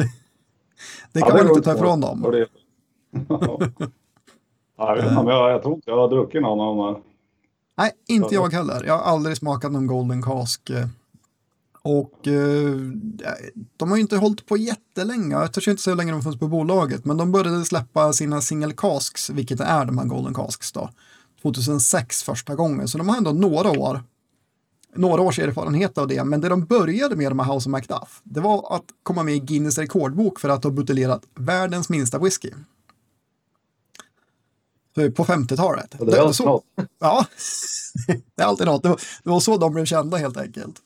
det 1.12 1.20
kan 1.20 1.28
Ja, 1.28 1.34
man 1.36 1.46
går 1.46 1.56
inte 1.56 1.70
ta 1.70 1.76
ifrån 1.76 2.00
dem. 2.00 2.22
Det- 2.32 2.46
Ja. 3.28 3.58
Ja, 4.80 4.96
jag, 4.96 5.06
inte, 5.06 5.30
jag, 5.30 5.50
jag 5.52 5.62
tror 5.62 5.74
inte 5.74 5.90
jag 5.90 5.96
har 5.96 6.08
druckit 6.08 6.42
någon 6.42 6.60
av 6.60 6.76
de 6.76 6.84
här. 6.94 7.02
Nej, 7.78 7.90
inte 8.08 8.34
Ja. 8.34 8.42
jag 8.42 8.52
heller. 8.52 8.84
Jag 8.86 8.98
har 8.98 9.12
aldrig 9.12 9.36
smakat 9.36 9.72
någon 9.72 9.86
Golden 9.86 10.22
Cask. 10.22 10.70
Och 11.88 12.28
eh, 12.28 12.76
de 13.76 13.90
har 13.90 13.96
ju 13.96 14.02
inte 14.02 14.16
hållit 14.16 14.46
på 14.46 14.56
jättelänge. 14.56 15.34
Jag 15.34 15.52
törs 15.52 15.68
inte 15.68 15.82
säga 15.82 15.92
hur 15.92 15.96
länge 15.96 16.12
de 16.12 16.22
funnits 16.22 16.40
på 16.40 16.48
bolaget. 16.48 17.04
Men 17.04 17.16
de 17.16 17.32
började 17.32 17.64
släppa 17.64 18.12
sina 18.12 18.40
single 18.40 18.72
casks, 18.76 19.30
vilket 19.30 19.60
är 19.60 19.84
de 19.84 19.98
här 19.98 20.04
Golden 20.04 20.34
Casks 20.34 20.72
då. 20.72 20.90
2006 21.42 22.22
första 22.22 22.54
gången. 22.54 22.88
Så 22.88 22.98
de 22.98 23.08
har 23.08 23.16
ändå 23.16 23.32
några 23.32 23.70
år. 23.70 24.02
Några 24.94 25.22
års 25.22 25.38
erfarenhet 25.38 25.98
av 25.98 26.08
det. 26.08 26.24
Men 26.24 26.40
det 26.40 26.48
de 26.48 26.64
började 26.64 27.16
med 27.16 27.30
de 27.30 27.38
här 27.38 27.54
House 27.54 27.68
of 27.68 27.70
Macduff. 27.70 28.20
Det 28.22 28.40
var 28.40 28.76
att 28.76 28.84
komma 29.02 29.22
med 29.22 29.34
i 29.34 29.38
Guinness 29.38 29.78
rekordbok 29.78 30.40
för 30.40 30.48
att 30.48 30.64
ha 30.64 30.70
buteljerat 30.70 31.22
världens 31.34 31.88
minsta 31.88 32.18
whisky. 32.18 32.50
På 34.94 35.24
50-talet. 35.24 35.94
Och 35.98 36.06
det 36.06 36.18
är 36.18 36.32
så-. 36.32 36.62
Ja, 36.98 37.26
det 38.34 38.42
är 38.42 38.46
alltid 38.46 38.66
något. 38.66 38.82
Det 38.82 38.88
var, 38.88 39.00
det 39.22 39.30
var 39.30 39.40
så 39.40 39.56
de 39.56 39.74
blev 39.74 39.84
kända 39.84 40.16
helt 40.16 40.36
enkelt. 40.36 40.82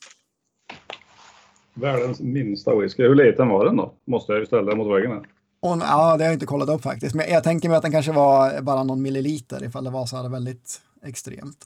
Världens 1.73 2.19
minsta 2.19 2.75
whisky. 2.75 3.03
Hur 3.03 3.15
liten 3.15 3.47
var 3.47 3.65
den 3.65 3.75
då? 3.75 3.93
Måste 4.07 4.31
jag 4.31 4.39
ju 4.39 4.45
ställa 4.45 4.75
mot 4.75 4.95
väggen 4.95 5.11
här. 5.11 5.25
Och, 5.59 5.77
ja, 5.81 6.17
det 6.17 6.23
har 6.23 6.29
jag 6.29 6.33
inte 6.33 6.45
kollat 6.45 6.69
upp 6.69 6.81
faktiskt. 6.81 7.15
Men 7.15 7.29
jag 7.29 7.43
tänker 7.43 7.69
mig 7.69 7.77
att 7.77 7.83
den 7.83 7.91
kanske 7.91 8.11
var 8.11 8.61
bara 8.61 8.83
någon 8.83 9.01
milliliter 9.01 9.63
ifall 9.63 9.83
det 9.83 9.89
var 9.89 10.05
så 10.05 10.17
här 10.17 10.29
väldigt 10.29 10.81
extremt. 11.03 11.65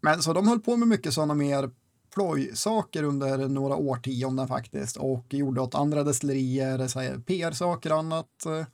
Men 0.00 0.22
så 0.22 0.32
de 0.32 0.48
höll 0.48 0.60
på 0.60 0.76
med 0.76 0.88
mycket 0.88 1.12
sådana 1.12 1.34
mer 1.34 1.70
plojsaker 2.14 3.02
under 3.02 3.48
några 3.48 3.76
årtionden 3.76 4.48
faktiskt 4.48 4.96
och 4.96 5.34
gjorde 5.34 5.60
åt 5.60 5.74
andra 5.74 6.04
destillerier, 6.04 7.18
PR-saker 7.18 7.92
och 7.92 7.98
annat. 7.98 8.46
Eh, 8.46 8.66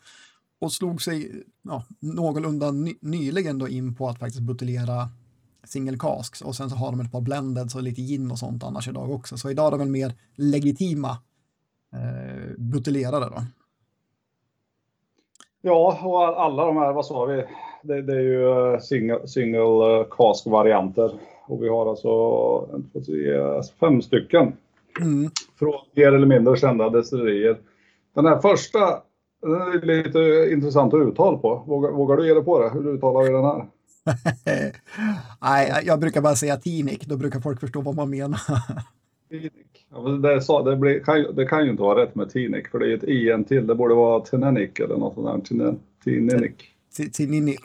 och 0.59 0.73
slog 0.73 1.03
sig 1.03 1.45
ja, 1.62 1.85
någorlunda 2.00 2.71
ny, 2.71 2.95
nyligen 3.00 3.59
då 3.59 3.69
in 3.69 3.95
på 3.95 4.09
att 4.09 4.19
faktiskt 4.19 4.43
buteljera 4.43 5.09
single 5.66 5.99
casks 5.99 6.40
och 6.42 6.54
sen 6.54 6.71
så 6.71 6.76
har 6.76 6.90
de 6.90 7.00
ett 7.00 7.12
par 7.12 7.21
blendeds 7.21 7.75
och 7.75 7.83
lite 7.83 8.00
gin 8.00 8.30
och 8.30 8.38
sånt 8.38 8.64
annars 8.64 8.88
idag 8.88 9.11
också. 9.11 9.37
Så 9.37 9.50
idag 9.50 9.66
är 9.66 9.71
de 9.71 9.78
väl 9.80 9.88
mer 9.88 10.12
legitima 10.37 11.11
eh, 11.92 12.50
buteljerare 12.59 13.25
då. 13.25 13.42
Ja, 15.61 15.99
och 16.02 16.23
all- 16.25 16.35
alla 16.35 16.66
de 16.66 16.76
här, 16.76 16.92
vad 16.92 17.06
sa 17.06 17.25
vi? 17.25 17.44
Det, 17.83 18.02
det 18.02 18.12
är 18.12 18.21
ju 18.21 18.73
eh, 18.75 18.80
single, 18.80 19.28
single 19.28 20.00
eh, 20.00 20.06
cask-varianter. 20.11 21.12
Och 21.47 21.62
vi 21.62 21.68
har 21.68 21.90
alltså 21.90 23.71
fem 23.80 24.02
stycken. 24.02 24.52
Mm. 25.00 25.30
Från 25.59 25.75
mer 25.92 26.12
eller 26.12 26.26
mindre 26.26 26.56
kända 26.56 26.90
destillerier. 26.90 27.59
Den 28.14 28.26
här 28.26 28.38
första, 28.38 28.78
den 29.42 29.52
är 29.52 29.87
lite 29.87 30.52
intressant 30.52 30.94
att 30.94 31.00
uttala 31.00 31.38
på. 31.38 31.64
Vågar, 31.66 31.90
vågar 31.90 32.16
du 32.16 32.26
ge 32.26 32.35
dig 32.35 32.44
på 32.44 32.59
det? 32.59 32.71
Hur 32.71 32.94
uttalar 32.94 33.23
vi 33.23 33.28
den 33.30 33.44
här? 33.44 33.66
Nej, 35.40 35.82
jag 35.87 36.00
brukar 36.00 36.20
bara 36.20 36.37
säga 36.37 36.56
Tinik, 36.56 37.06
då 37.06 37.16
brukar 37.16 37.40
folk 37.40 37.61
förstå 37.61 37.80
vad 37.80 37.94
man 37.94 38.11
menar. 38.11 38.40
Tinik. 39.30 39.87
Ja, 39.90 39.99
det, 40.08 40.42
sa, 40.42 40.62
det, 40.62 40.76
blir, 40.76 41.00
kan, 41.04 41.18
ju- 41.18 41.32
det 41.32 41.46
kan 41.46 41.64
ju 41.64 41.70
inte 41.70 41.82
vara 41.82 42.02
rätt 42.02 42.14
med 42.14 42.30
Tinik, 42.30 42.68
för 42.68 42.78
det 42.78 42.92
är 42.92 42.96
ett 42.96 43.04
i 43.04 43.30
en 43.30 43.44
till. 43.44 43.66
Det 43.66 43.75
borde 43.75 43.94
vara 43.94 44.20
Tinenic 44.25 44.70
eller 44.80 44.96
något 44.96 45.14
sånt 45.14 45.26
där. 45.26 45.54
Tinen- 45.54 45.78
Tinenic. 46.04 46.52
Ti- 46.96 47.11
Tinik, 47.11 47.61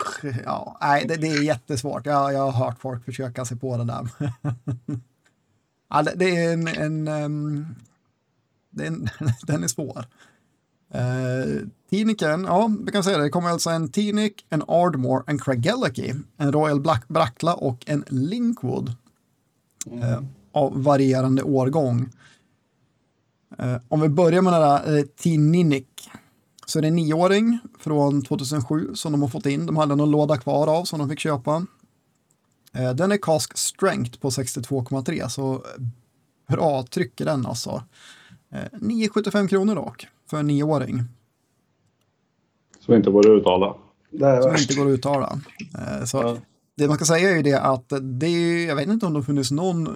ja, 0.45 0.77
nej, 0.81 1.05
det, 1.07 1.15
det 1.15 1.27
är 1.27 1.43
jättesvårt. 1.43 2.05
Jag, 2.05 2.33
jag 2.33 2.51
har 2.51 2.65
hört 2.65 2.79
folk 2.79 3.05
försöka 3.05 3.45
sig 3.45 3.57
på 3.59 3.77
det 3.77 3.83
där. 3.83 4.09
ja, 5.89 6.01
det, 6.01 6.13
det 6.15 6.37
är 6.37 6.53
en, 6.53 6.67
en, 6.67 7.07
ehm, 7.07 7.65
det 8.69 8.83
är 8.83 8.87
en 8.87 9.09
den 9.47 9.63
är 9.63 9.67
svår. 9.67 10.05
Uh, 10.95 11.67
Tiniken, 11.89 12.43
ja, 12.43 12.71
vi 12.85 12.91
kan 12.91 13.03
säga 13.03 13.17
det, 13.17 13.23
det 13.23 13.29
kommer 13.29 13.49
alltså 13.49 13.69
en 13.69 13.91
Tinik, 13.91 14.45
en 14.49 14.63
Ardmore, 14.67 15.23
en 15.27 15.39
Craigellachie, 15.39 16.15
en 16.37 16.51
Royal 16.51 16.81
Black 16.81 17.07
Brackla 17.07 17.53
och 17.53 17.83
en 17.87 18.05
Linkwood. 18.07 18.95
eh, 19.91 20.21
av 20.51 20.83
varierande 20.83 21.43
årgång. 21.43 22.09
Eh, 23.57 23.75
om 23.87 24.01
vi 24.01 24.09
börjar 24.09 24.41
med 24.41 24.53
den 24.53 24.61
här 24.61 24.97
eh, 24.97 25.03
Tininic 25.03 25.85
så 26.65 26.79
är 26.79 26.81
det 26.81 26.87
en 26.87 26.95
nioåring 26.95 27.59
från 27.79 28.21
2007 28.21 28.91
som 28.95 29.11
de 29.11 29.21
har 29.21 29.29
fått 29.29 29.45
in. 29.45 29.65
De 29.65 29.77
hade 29.77 29.95
någon 29.95 30.11
låda 30.11 30.37
kvar 30.37 30.67
av 30.67 30.83
som 30.83 30.99
de 30.99 31.09
fick 31.09 31.19
köpa. 31.19 31.65
Eh, 32.73 32.91
den 32.91 33.11
är 33.11 33.17
cask 33.17 33.57
strength 33.57 34.19
på 34.19 34.29
62,3 34.29 35.27
så 35.27 35.63
bra 36.47 36.83
tryck 36.83 37.21
i 37.21 37.23
den 37.23 37.45
alltså. 37.45 37.83
9,75 38.71 39.47
kronor 39.47 39.75
dock 39.75 40.07
för 40.29 40.37
en 40.37 40.47
nioåring. 40.47 41.03
Som 42.89 42.97
inte 42.97 43.11
går 43.11 43.19
att 43.19 43.39
uttala. 43.39 43.75
Som 44.41 44.55
inte 44.55 44.75
går 44.75 44.85
att 44.85 44.91
uttala. 44.91 45.39
Så 46.05 46.17
ja. 46.17 46.37
Det 46.77 46.87
man 46.87 46.95
ska 46.95 47.05
säga 47.05 47.29
är 47.29 47.35
ju 47.35 47.41
det 47.41 47.59
att 47.59 47.93
det 48.01 48.27
är, 48.27 48.67
jag 48.67 48.75
vet 48.75 48.87
inte 48.87 49.05
om 49.05 49.13
det 49.13 49.23
funnits 49.23 49.51
någon 49.51 49.95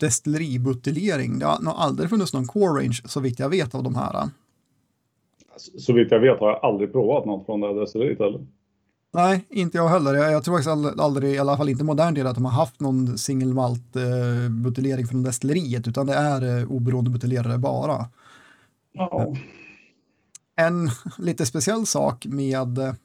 destilleributeljering. 0.00 1.38
Det 1.38 1.46
har 1.46 1.60
nog 1.60 1.74
aldrig 1.76 2.10
funnits 2.10 2.32
någon 2.32 2.46
core 2.46 2.82
range 2.82 3.00
så 3.04 3.20
vitt 3.20 3.38
jag 3.38 3.48
vet 3.48 3.74
av 3.74 3.82
de 3.82 3.94
här. 3.94 4.28
Så 5.78 5.92
vitt 5.92 6.10
jag 6.10 6.20
vet 6.20 6.40
har 6.40 6.48
jag 6.48 6.64
aldrig 6.64 6.92
provat 6.92 7.26
något 7.26 7.46
från 7.46 7.60
det 7.60 7.66
här 7.66 7.74
destilleriet 7.74 8.18
heller. 8.18 8.46
Nej, 9.14 9.44
inte 9.50 9.78
jag 9.78 9.88
heller. 9.88 10.14
Jag, 10.14 10.32
jag 10.32 10.44
tror 10.44 10.54
faktiskt 10.54 11.00
aldrig, 11.00 11.34
i 11.34 11.38
alla 11.38 11.56
fall 11.56 11.68
inte 11.68 11.84
modern 11.84 12.14
tid, 12.14 12.26
att 12.26 12.34
de 12.34 12.44
har 12.44 12.52
haft 12.52 12.80
någon 12.80 13.18
single 13.18 13.54
malt 13.54 13.96
eh, 13.96 14.50
buteljering 14.50 15.06
från 15.06 15.22
destilleriet, 15.22 15.88
utan 15.88 16.06
det 16.06 16.14
är 16.14 16.58
eh, 16.58 16.70
oberoende 16.70 17.10
buteljerare 17.10 17.58
bara. 17.58 18.06
Ja. 18.92 19.36
En 20.58 20.90
lite 21.18 21.46
speciell 21.46 21.86
sak 21.86 22.26
med 22.26 22.96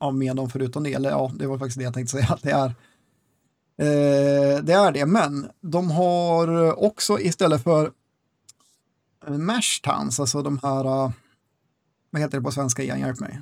ja, 0.00 0.10
med 0.10 0.36
dem 0.36 0.50
förutom 0.50 0.82
det, 0.82 0.94
eller 0.94 1.10
ja, 1.10 1.32
det 1.34 1.46
var 1.46 1.58
faktiskt 1.58 1.78
det 1.78 1.84
jag 1.84 1.94
tänkte 1.94 2.12
säga, 2.12 2.26
att 2.28 2.42
det 2.42 2.50
är 2.50 2.74
Eh, 3.80 4.62
det 4.62 4.72
är 4.72 4.92
det, 4.92 5.06
men 5.06 5.50
de 5.60 5.90
har 5.90 6.78
också 6.84 7.20
istället 7.20 7.62
för 7.62 7.92
mash 9.26 9.80
tans, 9.82 10.20
alltså 10.20 10.42
de 10.42 10.58
här, 10.62 10.84
eh, 10.84 11.10
vad 12.10 12.22
heter 12.22 12.38
det 12.38 12.44
på 12.44 12.50
svenska 12.50 12.82
igen, 12.82 13.00
hjälp 13.00 13.20
mig. 13.20 13.40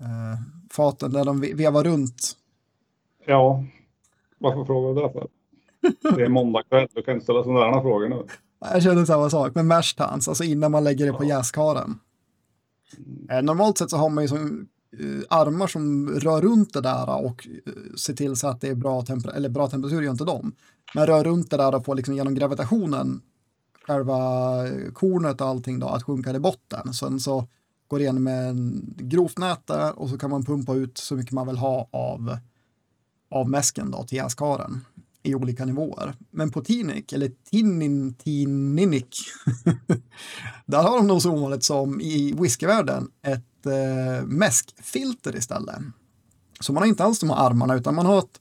Eh, 0.00 0.40
faten 0.70 1.12
där 1.12 1.24
de 1.24 1.40
vevar 1.40 1.84
runt. 1.84 2.36
Ja, 3.26 3.64
varför 4.38 4.64
frågar 4.64 4.94
du 4.94 5.08
det 5.08 5.12
för? 5.12 5.28
Det 6.16 6.24
är 6.24 6.28
måndag 6.28 6.62
kväll, 6.62 6.88
du 6.94 7.02
kan 7.02 7.14
inte 7.14 7.24
ställa 7.24 7.44
sådana 7.44 7.82
frågor 7.82 8.08
nu. 8.08 8.26
Jag 8.60 8.82
känner 8.82 9.04
samma 9.04 9.30
sak, 9.30 9.54
med 9.54 9.66
mash 9.66 9.94
tans, 9.96 10.28
alltså 10.28 10.44
innan 10.44 10.72
man 10.72 10.84
lägger 10.84 11.06
det 11.06 11.12
på 11.12 11.24
jäskaren. 11.24 11.98
Mm. 13.28 13.44
normalt 13.44 13.78
sett 13.78 13.90
så 13.90 13.96
har 13.96 14.08
man 14.08 14.24
ju 14.24 14.28
som 14.28 14.68
Eh, 14.92 15.22
armar 15.28 15.66
som 15.66 16.08
rör 16.08 16.40
runt 16.40 16.72
det 16.72 16.80
där 16.80 17.24
och 17.24 17.48
eh, 17.66 17.94
ser 17.96 18.14
till 18.14 18.36
så 18.36 18.48
att 18.48 18.60
det 18.60 18.68
är 18.68 18.74
bra, 18.74 19.02
temper 19.02 19.30
eller 19.30 19.48
bra 19.48 19.68
temperatur, 19.68 20.02
gör 20.02 20.10
inte 20.10 20.24
de. 20.24 20.52
Men 20.94 21.06
rör 21.06 21.24
runt 21.24 21.50
det 21.50 21.56
där 21.56 21.74
och 21.74 21.84
får 21.84 21.94
liksom 21.94 22.14
genom 22.14 22.34
gravitationen 22.34 23.22
själva 23.86 24.18
kornet 24.92 25.40
och 25.40 25.46
allting 25.46 25.78
då 25.78 25.88
att 25.88 26.02
sjunka 26.02 26.34
i 26.34 26.38
botten. 26.38 26.94
Sen 26.94 27.20
så 27.20 27.46
går 27.88 27.98
det 27.98 28.02
igenom 28.02 28.22
med 28.22 28.48
en 28.48 28.94
grovt 28.96 29.38
nät 29.38 29.66
där 29.66 29.98
och 29.98 30.08
så 30.08 30.18
kan 30.18 30.30
man 30.30 30.44
pumpa 30.44 30.74
ut 30.74 30.98
så 30.98 31.14
mycket 31.14 31.32
man 31.32 31.46
vill 31.46 31.56
ha 31.56 31.88
av, 31.90 32.38
av 33.30 33.50
mäsken 33.50 33.90
då 33.90 34.04
till 34.04 34.18
jäskaren 34.18 34.80
i 35.22 35.34
olika 35.34 35.64
nivåer. 35.64 36.14
Men 36.30 36.50
på 36.50 36.60
Tinic, 36.60 37.12
eller 37.12 37.30
Tinin, 37.50 38.14
Tininic, 38.14 39.32
där 40.66 40.82
har 40.82 40.96
de 40.96 41.06
nog 41.06 41.22
så 41.22 41.30
ovanligt 41.30 41.64
som 41.64 42.00
i 42.00 42.34
whiskyvärlden 42.38 43.10
ett 43.22 43.66
eh, 43.66 44.26
mäskfilter 44.26 45.36
istället. 45.36 45.78
Så 46.60 46.72
man 46.72 46.82
har 46.82 46.88
inte 46.88 47.04
alls 47.04 47.20
de 47.20 47.30
här 47.30 47.46
armarna 47.46 47.74
utan 47.74 47.94
man 47.94 48.06
har 48.06 48.18
ett 48.18 48.40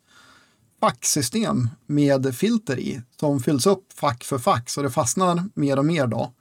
facksystem 0.80 1.70
med 1.86 2.36
filter 2.36 2.80
i 2.80 3.02
som 3.20 3.40
fylls 3.40 3.68
upp 3.68 3.94
fack 3.94 4.24
för 4.24 4.38
fack 4.38 4.70
så 4.70 4.82
det 4.82 4.90
fastnar 4.90 5.44
mer 5.54 5.80
och 5.80 5.86
mer 5.86 6.08
då. 6.08 6.34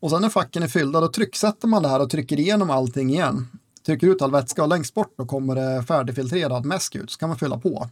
Och 0.00 0.10
sen 0.10 0.22
när 0.22 0.28
facken 0.28 0.62
är 0.62 0.68
fyllda 0.68 1.00
då 1.00 1.08
trycksätter 1.08 1.68
man 1.68 1.82
det 1.82 1.88
här 1.88 2.00
och 2.00 2.10
trycker 2.10 2.40
igenom 2.40 2.70
allting 2.70 3.10
igen. 3.10 3.48
Trycker 3.86 4.06
ut 4.06 4.22
all 4.22 4.30
vätska 4.30 4.62
och 4.62 4.68
längst 4.68 4.94
bort 4.94 5.14
då 5.16 5.26
kommer 5.26 5.54
det 5.54 5.82
färdigfiltrerad 5.82 6.64
mäsk 6.64 6.94
ut 6.94 7.10
så 7.10 7.18
kan 7.18 7.28
man 7.28 7.38
fylla 7.38 7.58
på. 7.58 7.90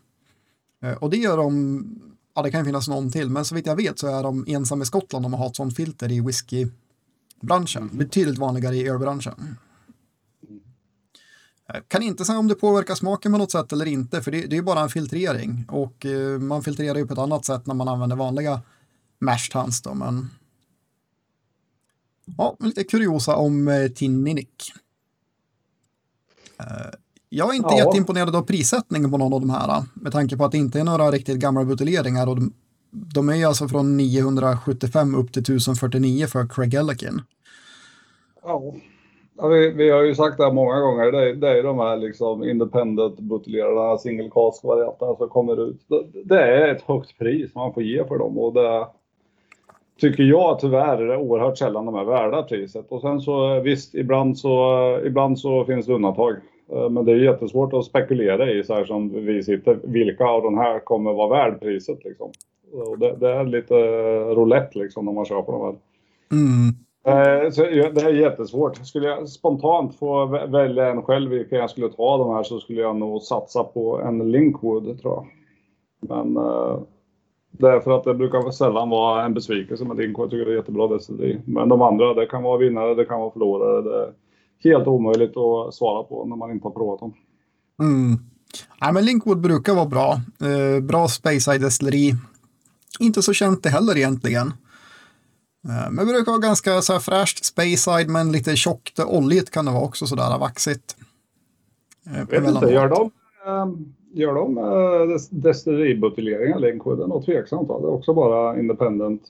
Eh, 0.83 0.93
och 0.93 1.11
det 1.11 1.17
gör 1.17 1.37
de, 1.37 1.85
ja 2.35 2.43
det 2.43 2.51
kan 2.51 2.65
finnas 2.65 2.89
någon 2.89 3.13
till, 3.13 3.31
men 3.31 3.45
så 3.45 3.55
vitt 3.55 3.67
jag 3.67 3.77
vet 3.77 3.99
så 3.99 4.07
är 4.07 4.23
de 4.23 4.45
ensamma 4.49 4.83
i 4.83 4.87
Skottland 4.87 5.27
om 5.27 5.35
att 5.35 5.41
ha 5.41 5.47
ett 5.47 5.57
sånt 5.57 5.77
filter 5.77 6.13
i 6.13 6.21
whiskybranschen. 6.21 7.91
Betydligt 7.93 8.39
vanligare 8.39 8.77
i 8.77 8.89
ölbranschen. 8.89 9.57
Kan 11.89 12.03
inte 12.03 12.25
säga 12.25 12.39
om 12.39 12.49
det 12.49 12.55
påverkar 12.55 12.95
smaken 12.95 13.33
på 13.33 13.39
något 13.39 13.51
sätt 13.51 13.73
eller 13.73 13.87
inte, 13.87 14.23
för 14.23 14.31
det, 14.31 14.47
det 14.47 14.57
är 14.57 14.63
bara 14.63 14.81
en 14.81 14.89
filtrering 14.89 15.65
och 15.69 16.07
eh, 16.07 16.39
man 16.39 16.63
filtrerar 16.63 16.99
ju 16.99 17.07
på 17.07 17.13
ett 17.13 17.19
annat 17.19 17.45
sätt 17.45 17.67
när 17.67 17.75
man 17.75 17.89
använder 17.89 18.17
vanliga 18.17 18.61
mashed 19.19 19.55
hands 19.55 19.83
då, 19.83 19.95
men 19.95 20.31
ja, 22.39 22.57
lite 22.61 22.85
kuriosa 22.85 23.37
om 23.37 23.69
eh, 23.69 23.89
Tinninik. 23.89 24.73
Eh, 26.59 26.67
jag 27.35 27.51
är 27.51 27.55
inte 27.55 27.69
ja. 27.71 27.79
jätteimponerad 27.79 28.37
av 28.37 28.43
prissättningen 28.43 29.11
på 29.11 29.19
någon 29.19 29.33
av 29.33 29.41
de 29.41 29.51
här, 29.51 29.83
med 29.95 30.13
tanke 30.13 30.37
på 30.37 30.45
att 30.45 30.53
det 30.53 30.59
inte 30.59 30.81
är 30.81 30.85
några 30.85 31.11
riktigt 31.11 31.39
gamla 31.39 31.65
buteljeringar 31.65 32.29
och 32.29 32.37
de, 32.37 32.53
de 32.91 33.29
är 33.29 33.35
ju 33.35 33.45
alltså 33.45 33.69
från 33.69 33.97
975 33.97 35.15
upp 35.15 35.33
till 35.33 35.43
1049 35.43 36.27
för 36.27 36.47
Craig 36.49 36.75
Ellikin. 36.75 37.21
Ja. 38.43 38.75
Ja, 39.37 39.47
vi, 39.47 39.71
vi, 39.71 39.91
har 39.91 40.03
ju 40.03 40.15
sagt 40.15 40.37
det 40.37 40.45
här 40.45 40.53
många 40.53 40.81
gånger. 40.81 41.13
Det, 41.13 41.35
det 41.35 41.59
är 41.59 41.63
de 41.63 41.79
här 41.79 41.97
liksom 41.97 42.45
independent 42.45 43.21
buteljerarna, 43.21 43.99
single 43.99 44.31
cask 44.31 44.65
varianterna 44.65 45.17
som 45.17 45.29
kommer 45.29 45.69
ut. 45.69 45.81
Det, 45.89 46.23
det, 46.25 46.41
är 46.41 46.69
ett 46.69 46.83
högt 46.83 47.19
pris 47.19 47.55
man 47.55 47.75
får 47.75 47.83
ge 47.83 48.05
för 48.05 48.19
dem 48.19 48.39
och 48.39 48.55
det 48.55 48.87
tycker 50.01 50.23
jag 50.23 50.59
tyvärr 50.61 51.03
är 51.03 51.17
oerhört 51.17 51.59
sällan 51.59 51.87
de 51.87 51.95
är 51.95 52.05
värda 52.05 52.43
priset. 52.43 52.87
Och 52.89 53.01
sen 53.01 53.21
så 53.21 53.61
visst, 53.61 53.95
ibland 53.95 54.39
så, 54.39 55.01
ibland 55.05 55.39
så 55.39 55.65
finns 55.65 55.87
det 55.87 55.95
undantag. 55.95 56.37
Eh, 56.73 56.91
men 56.91 57.05
det 57.05 57.13
är 57.13 57.17
jättesvårt 57.17 57.73
att 57.73 57.85
spekulera 57.85 58.51
i 58.51 58.65
så 58.65 58.75
här 58.75 58.85
som 58.85 59.25
vi 59.27 59.43
sitter. 59.43 59.79
Vilka 59.83 60.25
av 60.25 60.43
de 60.43 60.59
här 60.59 60.79
kommer 60.79 61.13
vara 61.13 61.29
värd 61.29 61.61
priset 61.61 62.05
liksom? 62.05 62.31
Det, 62.99 63.17
det 63.21 63.29
är 63.29 63.45
lite 63.45 63.75
roulette 64.35 64.79
liksom 64.79 65.05
när 65.05 65.13
man 65.13 65.25
köper 65.25 65.53
de 65.53 65.61
här. 65.61 65.75
Mm. 66.33 66.75
Eh, 67.05 67.51
så 67.51 67.63
det 67.63 68.03
är 68.03 68.13
jättesvårt. 68.13 68.77
Skulle 68.77 69.07
jag 69.07 69.29
spontant 69.29 69.95
få 69.95 70.27
välja 70.27 70.91
en 70.91 71.03
själv 71.03 71.31
vilken 71.31 71.59
jag 71.59 71.71
skulle 71.71 71.89
ta 71.89 72.19
de 72.19 72.31
här 72.31 72.43
så 72.43 72.61
skulle 72.61 72.81
jag 72.81 72.97
nog 72.97 73.23
satsa 73.23 73.65
på 73.65 74.01
en 74.01 74.33
Linkwood 74.33 75.01
tror 75.01 75.15
jag. 75.15 75.27
Men 76.01 76.37
uh, 76.37 76.79
det 77.51 77.69
är 77.69 77.81
för 77.81 77.91
att 77.91 78.05
det 78.05 78.15
brukar 78.15 78.51
sällan 78.51 78.91
vara 78.91 79.25
en 79.25 79.35
besvikelse 79.35 79.85
med 79.85 79.97
Linkwood. 79.97 80.25
Jag 80.25 80.31
tycker 80.31 80.45
det 80.45 80.53
är 80.53 80.57
jättebra 80.57 80.87
destilleri. 80.87 81.41
Men 81.45 81.69
de 81.69 81.83
andra, 81.83 82.15
det 82.15 82.27
kan 82.27 82.43
vara 82.43 82.59
vinnare, 82.59 82.95
det 82.95 83.05
kan 83.05 83.21
vara 83.21 83.31
förlorare. 83.31 83.83
Det 83.83 84.13
helt 84.65 84.87
omöjligt 84.87 85.37
att 85.37 85.75
svara 85.75 86.03
på 86.03 86.25
när 86.25 86.37
man 86.37 86.51
inte 86.51 86.67
har 86.67 86.73
provat 86.73 87.01
dem. 87.01 87.15
Mm. 87.81 88.19
Nej, 88.81 88.93
men 88.93 89.05
Linkwood 89.05 89.41
brukar 89.41 89.75
vara 89.75 89.87
bra. 89.87 90.21
Eh, 90.41 90.81
bra 90.81 91.09
Space 91.09 91.51
Eye 91.53 91.59
destilleri. 91.59 92.15
Inte 93.01 93.23
så 93.23 93.33
känt 93.33 93.63
det 93.63 93.69
heller 93.69 93.97
egentligen. 93.97 94.47
Eh, 95.69 95.91
men 95.91 96.07
brukar 96.07 96.33
vara 96.33 96.41
ganska 96.41 96.83
så 96.83 96.93
här 96.93 97.01
fräscht 97.01 97.45
Speyside 97.45 98.09
men 98.09 98.33
lite 98.33 98.57
tjockt 98.57 99.01
oljigt 99.01 99.51
kan 99.51 99.65
det 99.65 99.71
vara 99.73 99.85
också 99.85 100.07
sådär 100.07 100.39
vaxigt. 100.39 100.97
Jag 102.05 102.17
eh, 102.17 102.43
vet 102.43 102.55
inte, 102.55 102.67
gör 102.67 102.89
de, 102.89 103.11
gör 104.13 104.35
de 104.35 104.59
uh, 104.59 105.19
destilleributeljeringar 105.31 106.59
Linkwood? 106.59 106.99
Det 106.99 107.05
är 107.05 107.09
nog 107.09 107.25
tveksamt 107.25 107.69
va? 107.69 107.81
Det 107.81 107.87
är 107.87 107.93
också 107.93 108.15
bara 108.15 108.59
independent. 108.61 109.23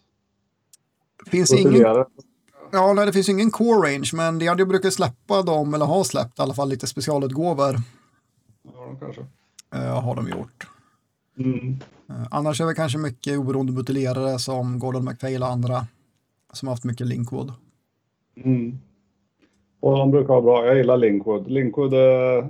Finns 1.26 1.52
ingen... 1.52 1.84
Ja, 2.74 2.92
nej, 2.92 3.06
det 3.06 3.12
finns 3.12 3.28
ingen 3.28 3.50
core 3.50 3.88
range, 3.88 4.10
men 4.14 4.38
det 4.38 4.46
hade 4.46 4.66
brukar 4.66 4.90
släppa 4.90 5.42
dem, 5.42 5.74
eller 5.74 5.86
har 5.86 6.04
släppt 6.04 6.38
i 6.38 6.42
alla 6.42 6.54
fall 6.54 6.68
lite 6.68 6.86
specialutgåvor. 6.86 7.76
Ja, 8.62 8.86
de 8.86 8.96
kanske. 9.00 9.20
Uh, 9.74 9.80
har 9.80 10.16
de 10.16 10.28
gjort. 10.28 10.66
Mm. 11.38 11.80
Uh, 12.10 12.26
annars 12.30 12.60
är 12.60 12.66
det 12.66 12.74
kanske 12.74 12.98
mycket 12.98 13.38
oberoende 13.38 13.72
buteljerare 13.72 14.38
som 14.38 14.78
Gordon 14.78 15.04
McPhail 15.04 15.42
och 15.42 15.48
andra 15.48 15.86
som 16.52 16.68
har 16.68 16.72
haft 16.74 16.84
mycket 16.84 17.06
Linkwood. 17.06 17.52
Mm. 18.44 18.78
Och 19.80 19.98
de 19.98 20.10
brukar 20.10 20.28
vara 20.28 20.42
bra. 20.42 20.66
Jag 20.66 20.76
gillar 20.76 20.96
Linkwood. 20.96 21.50
Linkwood, 21.50 21.94
eh, 21.94 22.00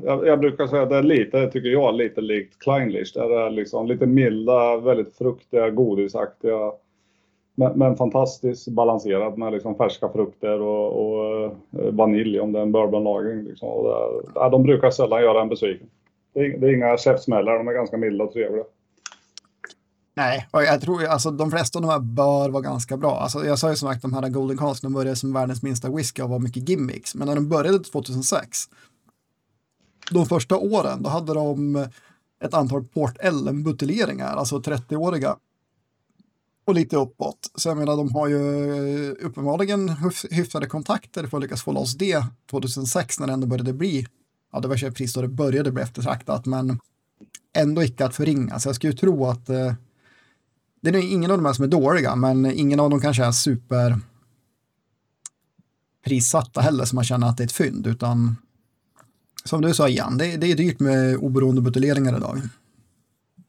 jag, 0.04 0.26
jag, 0.26 0.40
brukar 0.40 0.66
säga 0.66 0.82
att 0.82 0.90
det 0.90 0.96
är 0.96 1.02
lite, 1.02 1.50
tycker 1.50 1.68
jag, 1.68 1.94
lite 1.94 2.20
likt 2.20 2.58
Kleinlich. 2.58 3.12
Det 3.14 3.20
är 3.20 3.50
liksom 3.50 3.86
lite 3.86 4.06
milda, 4.06 4.76
väldigt 4.76 5.16
fruktiga, 5.16 5.70
godisaktiga. 5.70 6.72
Men, 7.54 7.78
men 7.78 7.96
fantastiskt 7.96 8.68
balanserat 8.68 9.36
med 9.36 9.52
liksom 9.52 9.74
färska 9.74 10.08
frukter 10.08 10.60
och, 10.60 11.06
och 11.06 11.42
eh, 11.44 11.52
vanilj 11.92 12.40
om 12.40 12.52
det 12.52 12.58
är 12.58 12.62
en 12.62 12.72
bourbonlagring. 12.72 13.42
Liksom. 13.42 13.68
Och 13.68 14.50
de 14.50 14.62
brukar 14.62 14.90
sällan 14.90 15.22
göra 15.22 15.42
en 15.42 15.48
besviken. 15.48 15.86
Det 16.34 16.40
är, 16.40 16.58
det 16.58 16.66
är 16.66 16.74
inga 16.74 16.96
käftsmällar, 16.96 17.58
de 17.58 17.68
är 17.68 17.72
ganska 17.72 17.96
milda 17.96 18.24
och 18.24 18.32
trevliga. 18.32 18.64
Nej, 20.14 20.48
och 20.50 20.62
jag 20.62 20.80
tror 20.80 21.04
alltså 21.04 21.30
de 21.30 21.50
flesta 21.50 21.78
av 21.78 21.82
de 21.82 21.90
här 21.90 21.98
bör 21.98 22.50
vara 22.50 22.62
ganska 22.62 22.96
bra. 22.96 23.16
Alltså, 23.16 23.44
jag 23.44 23.58
sa 23.58 23.70
ju 23.70 23.76
som 23.76 23.88
sagt 23.88 24.02
de 24.02 24.12
här 24.12 24.28
Golden 24.28 24.58
Cars, 24.58 24.80
de 24.80 24.92
började 24.92 25.16
som 25.16 25.32
världens 25.32 25.62
minsta 25.62 25.90
whisky 25.90 26.22
och 26.22 26.28
var 26.28 26.38
mycket 26.38 26.68
gimmicks. 26.68 27.14
Men 27.14 27.28
när 27.28 27.34
de 27.34 27.48
började 27.48 27.78
2006, 27.78 28.58
de 30.10 30.26
första 30.26 30.56
åren, 30.56 31.02
då 31.02 31.10
hade 31.10 31.34
de 31.34 31.86
ett 32.44 32.54
antal 32.54 32.84
Port 32.84 33.16
Ellen-buteljeringar, 33.20 34.36
alltså 34.36 34.58
30-åriga 34.58 35.36
och 36.64 36.74
lite 36.74 36.96
uppåt. 36.96 37.50
Så 37.54 37.68
jag 37.68 37.76
menar, 37.76 37.96
de 37.96 38.14
har 38.14 38.28
ju 38.28 39.08
eh, 39.08 39.26
uppenbarligen 39.26 39.96
hyfsade 40.30 40.66
kontakter 40.66 41.26
för 41.26 41.36
att 41.36 41.42
lyckas 41.42 41.62
få 41.62 41.72
loss 41.72 41.94
det 41.94 42.24
2006 42.50 43.20
när 43.20 43.26
det 43.26 43.32
ändå 43.32 43.46
började 43.46 43.72
bli, 43.72 44.06
ja 44.52 44.60
det 44.60 44.68
var 44.68 44.90
pris 44.90 45.12
då 45.12 45.22
det 45.22 45.28
började 45.28 45.72
bli 45.72 45.82
eftertraktat, 45.82 46.46
men 46.46 46.78
ändå 47.56 47.82
icke 47.82 48.04
att 48.04 48.14
förringa. 48.14 48.58
Så 48.58 48.68
jag 48.68 48.76
skulle 48.76 48.92
ju 48.92 48.98
tro 48.98 49.26
att 49.26 49.48
eh, 49.48 49.74
det 50.80 50.90
är 50.90 51.12
ingen 51.12 51.30
av 51.30 51.36
de 51.36 51.46
här 51.46 51.52
som 51.52 51.64
är 51.64 51.68
dåliga, 51.68 52.16
men 52.16 52.46
ingen 52.46 52.80
av 52.80 52.90
dem 52.90 53.00
kanske 53.00 53.24
är 53.24 53.32
super 53.32 54.00
prissatta 56.04 56.60
heller 56.60 56.84
så 56.84 56.94
man 56.94 57.04
känner 57.04 57.26
att 57.26 57.36
det 57.36 57.42
är 57.42 57.46
ett 57.46 57.52
fynd, 57.52 57.86
utan 57.86 58.36
som 59.44 59.60
du 59.60 59.74
sa 59.74 59.88
igen, 59.88 60.18
det, 60.18 60.36
det 60.36 60.46
är 60.46 60.56
dyrt 60.56 60.80
med 60.80 61.16
oberoende 61.16 61.60
buteljeringar 61.60 62.16
idag. 62.16 62.42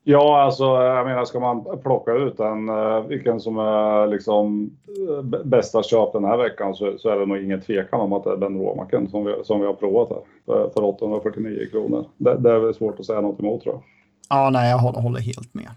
Ja, 0.05 0.41
alltså 0.41 0.63
jag 0.63 1.05
menar 1.05 1.25
ska 1.25 1.39
man 1.39 1.81
plocka 1.83 2.11
ut 2.11 2.37
den, 2.37 2.69
eh, 2.69 3.01
vilken 3.01 3.39
som 3.39 3.57
är 3.57 4.07
liksom 4.07 4.71
eh, 5.09 5.43
bästa 5.45 5.83
köp 5.83 6.13
den 6.13 6.23
här 6.23 6.37
veckan 6.37 6.75
så, 6.75 6.97
så, 6.97 7.09
är 7.09 7.19
det 7.19 7.25
nog 7.25 7.37
ingen 7.37 7.61
tvekan 7.61 8.01
om 8.01 8.13
att 8.13 8.23
det 8.23 8.29
är 8.29 8.37
Ben 8.37 8.59
Romaken 8.59 9.09
som 9.09 9.25
vi, 9.25 9.35
som 9.43 9.59
vi 9.59 9.65
har 9.65 9.73
provat 9.73 10.09
här 10.09 10.19
för, 10.45 10.69
för 10.69 10.83
849 10.83 11.67
kronor. 11.71 12.05
Det, 12.17 12.37
det 12.37 12.51
är 12.51 12.59
väl 12.59 12.73
svårt 12.73 12.99
att 12.99 13.05
säga 13.05 13.21
något 13.21 13.39
emot 13.39 13.63
tror 13.63 13.75
jag. 13.75 13.83
Ja, 14.29 14.49
nej, 14.49 14.69
jag 14.69 14.77
håller, 14.77 14.99
håller 14.99 15.19
helt 15.19 15.53
med. 15.53 15.69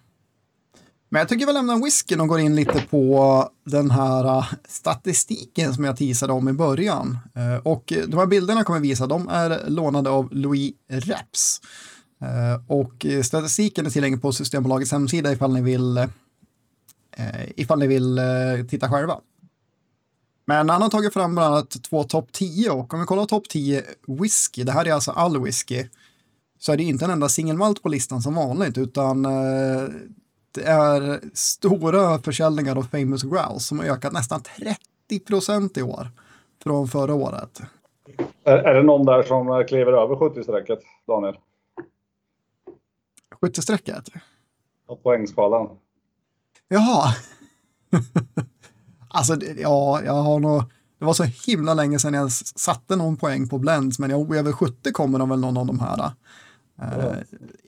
Men 1.08 1.18
jag 1.18 1.28
tycker 1.28 1.46
vi 1.46 1.52
lämnar 1.52 1.84
whiskyn 1.84 2.20
och 2.20 2.28
går 2.28 2.40
in 2.40 2.56
lite 2.56 2.82
på 2.90 3.44
den 3.64 3.90
här 3.90 4.38
eh, 4.38 4.44
statistiken 4.68 5.74
som 5.74 5.84
jag 5.84 5.96
teasade 5.96 6.32
om 6.32 6.48
i 6.48 6.52
början. 6.52 7.18
och 7.62 7.92
de 8.08 8.18
här 8.18 8.26
bilderna 8.26 8.64
kommer 8.64 8.80
visa, 8.80 9.06
de 9.06 9.28
är 9.28 9.70
lånade 9.70 10.10
av 10.10 10.28
Louis 10.30 10.72
Reps. 10.88 11.60
Eh, 12.20 12.60
och 12.66 13.06
statistiken 13.24 13.86
är 13.86 13.90
tillgänglig 13.90 14.22
på 14.22 14.32
Systembolagets 14.32 14.92
hemsida 14.92 15.32
ifall 15.32 15.52
ni 15.54 15.62
vill, 15.62 15.96
eh, 15.96 16.06
ifall 17.56 17.78
ni 17.78 17.86
vill 17.86 18.18
eh, 18.18 18.24
titta 18.68 18.90
själva. 18.90 19.20
Men 20.44 20.68
han 20.68 20.82
har 20.82 20.88
tagit 20.88 21.12
fram 21.12 21.34
bland 21.34 21.54
annat 21.54 21.70
två 21.70 22.04
topp 22.04 22.32
10 22.32 22.70
och 22.70 22.94
om 22.94 23.00
vi 23.00 23.06
kollar 23.06 23.24
topp 23.24 23.48
10 23.48 23.82
whisky, 24.06 24.62
det 24.62 24.72
här 24.72 24.88
är 24.88 24.92
alltså 24.92 25.10
all 25.10 25.42
whisky, 25.42 25.84
så 26.58 26.72
är 26.72 26.76
det 26.76 26.82
inte 26.82 27.04
en 27.04 27.10
enda 27.10 27.28
singelmalt 27.28 27.82
på 27.82 27.88
listan 27.88 28.22
som 28.22 28.34
vanligt 28.34 28.78
utan 28.78 29.22
det 30.54 30.62
är 30.62 31.20
stora 31.34 32.18
försäljningar 32.18 32.76
av 32.76 32.82
Famous 32.82 33.22
Grouse 33.22 33.60
som 33.60 33.78
har 33.78 33.86
ökat 33.86 34.12
nästan 34.12 34.42
30 34.42 35.24
procent 35.26 35.76
i 35.76 35.82
år 35.82 36.10
från 36.62 36.88
förra 36.88 37.14
året. 37.14 37.60
Är, 38.44 38.58
är 38.58 38.74
det 38.74 38.82
någon 38.82 39.06
där 39.06 39.22
som 39.22 39.64
kliver 39.68 39.92
över 39.92 40.14
70-strecket, 40.14 40.78
Daniel? 41.06 41.36
Skyttestrecket? 43.40 44.08
På 44.86 44.96
poängskalan. 44.96 45.68
Jaha. 46.68 47.14
alltså, 49.08 49.36
ja, 49.56 50.02
jag 50.04 50.12
har 50.12 50.38
nog... 50.38 50.62
Det 50.98 51.04
var 51.04 51.12
så 51.12 51.24
himla 51.24 51.74
länge 51.74 51.98
sedan 51.98 52.14
jag 52.14 52.32
satte 52.32 52.96
någon 52.96 53.16
poäng 53.16 53.48
på 53.48 53.58
Blends, 53.58 53.98
men 53.98 54.10
jag, 54.10 54.36
över 54.36 54.52
70 54.52 54.92
kommer 54.92 55.18
de 55.18 55.28
väl 55.28 55.40
någon 55.40 55.56
av 55.56 55.66
de 55.66 55.80
här. 55.80 55.96
Uh, 55.96 56.08
ja. 56.76 57.14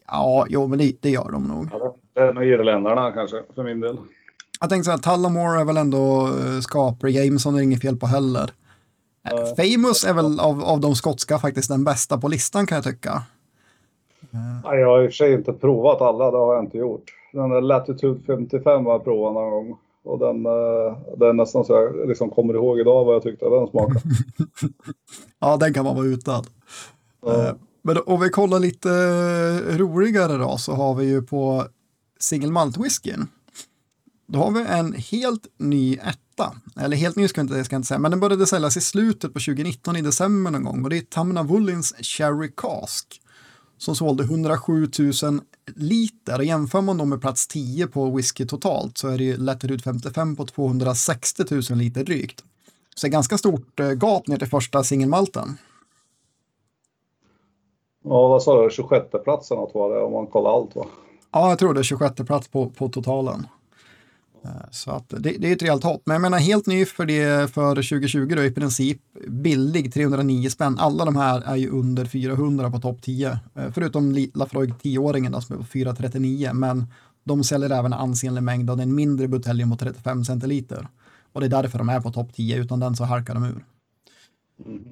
ja, 0.06 0.46
jo, 0.48 0.66
men 0.66 0.78
det, 0.78 0.92
det 1.00 1.10
gör 1.10 1.30
de 1.30 1.44
nog. 1.44 1.68
Ja, 1.72 1.96
det 2.14 2.20
är 2.20 2.32
nog 2.32 2.44
irländarna 2.44 3.12
kanske, 3.12 3.42
för 3.54 3.64
min 3.64 3.80
del. 3.80 3.98
Jag 4.60 4.70
tänkte 4.70 4.84
så 4.84 4.90
här, 4.90 4.98
Tullamore 4.98 5.60
är 5.60 5.64
väl 5.64 5.76
ändå 5.76 6.28
uh, 6.28 6.60
skapare, 6.60 7.10
Jameson 7.10 7.54
är 7.54 7.60
inget 7.60 7.82
fel 7.82 7.96
på 7.96 8.06
heller. 8.06 8.50
Uh, 9.32 9.54
Famous 9.56 10.04
är 10.04 10.14
väl 10.14 10.40
av, 10.40 10.64
av 10.64 10.80
de 10.80 10.94
skotska 10.94 11.38
faktiskt 11.38 11.68
den 11.68 11.84
bästa 11.84 12.18
på 12.18 12.28
listan 12.28 12.66
kan 12.66 12.76
jag 12.76 12.84
tycka. 12.84 13.22
Nej, 14.64 14.80
jag 14.80 14.88
har 14.88 15.02
i 15.02 15.06
och 15.06 15.10
för 15.10 15.16
sig 15.16 15.32
inte 15.32 15.52
provat 15.52 16.00
alla, 16.00 16.30
det 16.30 16.36
har 16.36 16.54
jag 16.54 16.64
inte 16.64 16.78
gjort. 16.78 17.04
Den 17.32 17.50
där 17.50 17.60
Latitude 17.60 18.20
55 18.26 18.86
har 18.86 18.92
jag 18.92 19.04
provat 19.04 19.34
någon 19.34 19.50
gång. 19.50 19.78
Och 20.04 20.18
den, 20.18 20.46
eh, 20.46 20.98
den 21.16 21.28
är 21.28 21.32
nästan 21.32 21.64
så 21.64 21.72
jag 21.72 22.08
liksom 22.08 22.30
kommer 22.30 22.54
ihåg 22.54 22.80
idag 22.80 23.04
vad 23.04 23.14
jag 23.14 23.22
tyckte 23.22 23.48
den 23.48 23.68
smakade. 23.68 24.00
ja, 25.40 25.56
den 25.56 25.74
kan 25.74 25.84
man 25.84 25.96
vara 25.96 26.06
utan. 26.06 26.44
Ja. 27.22 27.48
Eh, 27.48 27.54
men 27.82 27.98
om 28.06 28.20
vi 28.20 28.28
kollar 28.28 28.58
lite 28.58 28.88
roligare 29.78 30.36
då 30.36 30.56
så 30.56 30.72
har 30.72 30.94
vi 30.94 31.04
ju 31.04 31.22
på 31.22 31.64
single 32.20 32.50
malt 32.50 32.76
whiskyn. 32.76 33.26
Då 34.26 34.38
har 34.38 34.50
vi 34.50 34.64
en 34.68 34.92
helt 34.92 35.46
ny 35.58 35.94
etta. 35.94 36.52
Eller 36.80 36.96
helt 36.96 37.16
ny 37.16 37.28
ska 37.28 37.40
jag 37.40 37.44
inte, 37.44 37.64
ska 37.64 37.74
jag 37.74 37.78
inte 37.78 37.88
säga, 37.88 37.98
men 37.98 38.10
den 38.10 38.20
började 38.20 38.46
säljas 38.46 38.76
i 38.76 38.80
slutet 38.80 39.34
på 39.34 39.40
2019 39.40 39.96
i 39.96 40.02
december 40.02 40.50
någon 40.50 40.64
gång. 40.64 40.84
Och 40.84 40.90
det 40.90 40.96
är 40.96 41.00
Tamna 41.00 41.42
Woolins 41.42 41.94
Cherry 42.00 42.52
Cask 42.56 43.20
som 43.78 43.96
sålde 43.96 44.24
107 44.24 44.88
000 44.98 45.40
liter. 45.76 46.38
Jämför 46.38 46.80
man 46.80 46.98
dem 46.98 47.08
med 47.08 47.20
plats 47.20 47.46
10 47.46 47.86
på 47.86 48.10
whisky 48.10 48.46
totalt 48.46 48.98
så 48.98 49.08
är 49.08 49.18
det 49.18 49.36
Latitude 49.36 49.82
55 49.82 50.36
på 50.36 50.46
260 50.46 51.44
000 51.50 51.62
liter 51.78 52.04
drygt. 52.04 52.44
Så 52.94 53.06
det 53.06 53.08
är 53.08 53.12
ganska 53.12 53.38
stort 53.38 53.80
eh, 53.80 53.92
gap 53.92 54.26
ner 54.26 54.36
till 54.36 54.48
första 54.48 54.84
singelmalten. 54.84 55.58
Ja, 58.04 58.28
vad 58.28 58.42
sa 58.42 58.62
du, 58.62 58.70
26 58.70 59.06
platsen 59.24 59.58
var 59.74 59.94
det 59.94 60.02
om 60.02 60.12
man 60.12 60.26
kollar 60.26 60.50
allt 60.50 60.76
va? 60.76 60.86
Ja, 61.32 61.48
jag 61.48 61.58
tror 61.58 61.74
det 61.74 61.80
är 61.80 61.84
26 61.84 62.14
plats 62.14 62.48
på, 62.48 62.70
på 62.70 62.88
totalen. 62.88 63.46
Eh, 64.44 64.50
så 64.70 64.90
att 64.90 65.08
det, 65.08 65.18
det, 65.18 65.48
är 65.48 65.52
ett 65.52 65.62
rejält 65.62 65.84
hopp. 65.84 66.02
Men 66.04 66.14
jag 66.14 66.22
menar 66.22 66.38
helt 66.38 66.66
ny 66.66 66.84
för 66.84 67.06
det 67.06 67.50
för 67.50 67.74
2020 67.74 68.34
då 68.36 68.44
i 68.44 68.50
princip. 68.50 69.00
Billig 69.28 69.94
309 69.94 70.48
spänn. 70.48 70.76
Alla 70.78 71.04
de 71.04 71.16
här 71.16 71.42
är 71.46 71.56
ju 71.56 71.70
under 71.70 72.04
400 72.04 72.70
på 72.70 72.78
topp 72.78 73.02
10. 73.02 73.28
Eh, 73.28 73.70
förutom 73.72 74.28
Lafroig 74.34 74.74
10-åringen 74.82 75.40
som 75.40 75.54
är 75.56 75.60
på 75.60 75.66
439. 75.66 76.50
Men 76.54 76.86
de 77.24 77.44
säljer 77.44 77.70
även 77.70 77.92
ansenlig 77.92 78.42
mängd 78.42 78.70
av 78.70 78.76
den 78.76 78.94
mindre 78.94 79.28
buteljen 79.28 79.70
på 79.70 79.76
35 79.76 80.24
centiliter. 80.24 80.88
Och 81.32 81.40
det 81.40 81.46
är 81.46 81.62
därför 81.62 81.78
de 81.78 81.88
är 81.88 82.00
på 82.00 82.10
topp 82.10 82.34
10. 82.34 82.56
Utan 82.56 82.80
den 82.80 82.96
så 82.96 83.04
harkar 83.04 83.34
de 83.34 83.44
ur. 83.44 83.64
Mm. 84.66 84.84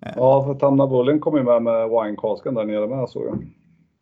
Ja, 0.00 0.44
för 0.44 0.54
Tamna 0.54 0.86
Bullen 0.86 1.20
kom 1.20 1.36
ju 1.36 1.42
med 1.42 1.62
med 1.62 1.88
winecasken 1.88 2.54
där 2.54 2.64
nere 2.64 2.86
med 2.86 3.08
såg 3.08 3.22
jag. 3.26 3.46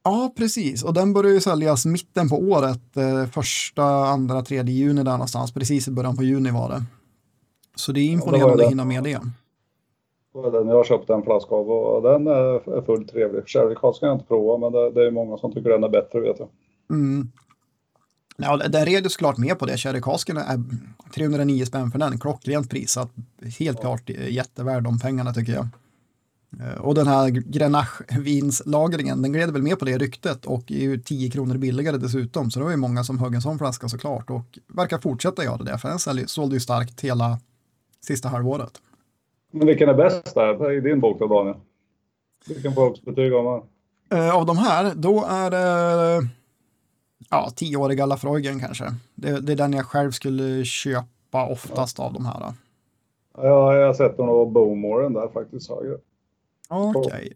Ja, 0.07 0.33
precis. 0.37 0.83
Och 0.85 0.95
den 0.95 1.13
börjar 1.13 1.33
ju 1.33 1.41
säljas 1.41 1.87
mitten 1.87 2.29
på 2.29 2.37
året. 2.37 2.97
Eh, 2.97 3.27
första, 3.27 3.85
andra, 3.85 4.43
tredje 4.43 4.75
juni 4.75 5.03
där 5.03 5.13
någonstans. 5.13 5.53
Precis 5.53 5.89
i 5.89 5.91
början 5.91 6.17
på 6.17 6.23
juni 6.23 6.51
var 6.51 6.69
det. 6.69 6.83
Så 7.75 7.93
det 7.93 8.01
är 8.01 8.05
imponerande 8.05 8.63
ja, 8.63 8.65
att 8.65 8.71
hinna 8.71 8.85
med 8.85 9.05
det. 9.05 9.21
Den 10.53 10.69
jag 10.69 10.87
köpte 10.87 11.15
en 11.15 11.23
flaska 11.23 11.55
av 11.55 11.71
och 11.71 12.03
den 12.03 12.27
är 12.27 12.83
fullt 12.83 13.13
trevlig. 13.13 13.49
Sherrycast 13.49 13.97
ska 13.97 14.07
jag 14.07 14.15
inte 14.15 14.27
prova 14.27 14.59
men 14.59 14.73
det, 14.73 14.91
det, 14.91 15.07
är 15.07 15.11
många 15.11 15.37
som 15.37 15.53
tycker 15.53 15.71
den 15.71 15.85
är 15.85 15.89
bättre 15.89 16.21
vet 16.21 16.39
jag. 16.39 16.49
Mm. 16.91 17.31
Ja, 18.37 18.57
den 18.57 18.87
red 18.87 19.05
ju 19.05 19.11
såklart 19.11 19.39
med 19.39 19.59
på 19.59 19.67
det. 19.67 19.77
Sherrycasken 19.77 20.37
är 20.37 20.63
309 21.15 21.65
spänn 21.65 21.91
för 21.91 21.99
den. 21.99 22.19
Klockrent 22.19 22.71
prisat. 22.71 23.11
Helt 23.59 23.79
ja. 23.79 23.83
klart 23.83 24.11
jättevärd 24.29 24.83
de 24.83 24.99
pengarna 24.99 25.33
tycker 25.33 25.53
jag. 25.53 25.69
Eh, 26.61 26.81
och 26.81 26.95
den 26.95 27.07
här 27.07 27.29
Grenache-vinslagringen, 27.29 29.23
den 29.23 29.33
gled 29.33 29.53
väl 29.53 29.63
med 29.63 29.79
på 29.79 29.85
det 29.85 29.99
ryktet 29.99 30.47
och 30.47 30.71
är 30.71 30.81
ju 30.81 30.99
10 30.99 31.31
kronor 31.31 31.57
billigare 31.57 31.97
dessutom. 31.97 32.51
Så 32.51 32.59
det 32.59 32.65
var 32.65 32.71
ju 32.71 32.77
många 32.77 33.05
som 33.05 33.19
högg 33.19 33.35
en 33.35 33.43
sån 33.43 33.59
flaska 33.59 33.89
såklart 33.89 34.31
och 34.31 34.59
verkar 34.69 34.99
fortsätta 34.99 35.45
göra 35.45 35.63
det, 35.63 35.79
för 35.79 35.89
den 35.89 36.29
sålde 36.29 36.57
ju 36.57 36.61
starkt 36.61 37.01
hela 37.01 37.39
sista 38.01 38.29
halvåret. 38.29 38.73
Men 39.53 39.67
vilken 39.67 39.89
är 39.89 39.95
bäst 39.95 40.35
där 40.35 40.73
i 40.73 40.81
din 40.81 41.01
bok 41.01 41.19
då, 41.19 41.27
Daniel? 41.27 41.57
Vilken 42.49 42.75
får 42.75 42.97
betyg 43.05 43.33
av 43.33 43.45
man? 43.45 43.63
Uh, 44.15 44.37
av 44.37 44.47
de 44.47 44.59
här, 44.59 44.95
då 44.95 45.25
är 45.25 45.51
det 45.51 46.29
ja, 47.31 47.51
tioåriga 47.57 48.07
Lafroigen 48.07 48.61
kanske. 48.61 48.85
Det, 49.15 49.41
det, 49.41 49.53
är 49.53 49.57
den 49.57 49.73
jag 49.73 49.87
själv 49.87 50.11
skulle 50.11 50.65
köpa 50.65 51.47
oftast 51.47 51.99
ja. 51.99 52.05
av 52.05 52.13
de 52.13 52.27
här. 52.27 52.41
Då. 52.41 52.55
Ja, 53.43 53.75
jag 53.75 53.87
har 53.87 53.95
sett 53.95 54.19
någon 54.19 54.53
Bowmoren 54.53 55.13
där 55.13 55.29
faktiskt 55.29 55.71
högre. 55.71 55.97
Okej. 56.69 57.01
Okay. 57.01 57.33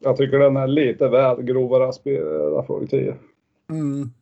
Jag 0.00 0.16
tycker 0.16 0.38
den 0.38 0.56
är 0.56 0.66
lite 0.66 1.08
väl 1.08 1.42
grovare 1.42 1.92
spelad 1.92 2.66
fråga 2.66 2.86
10. 2.86 3.16
Mm. 3.70 4.12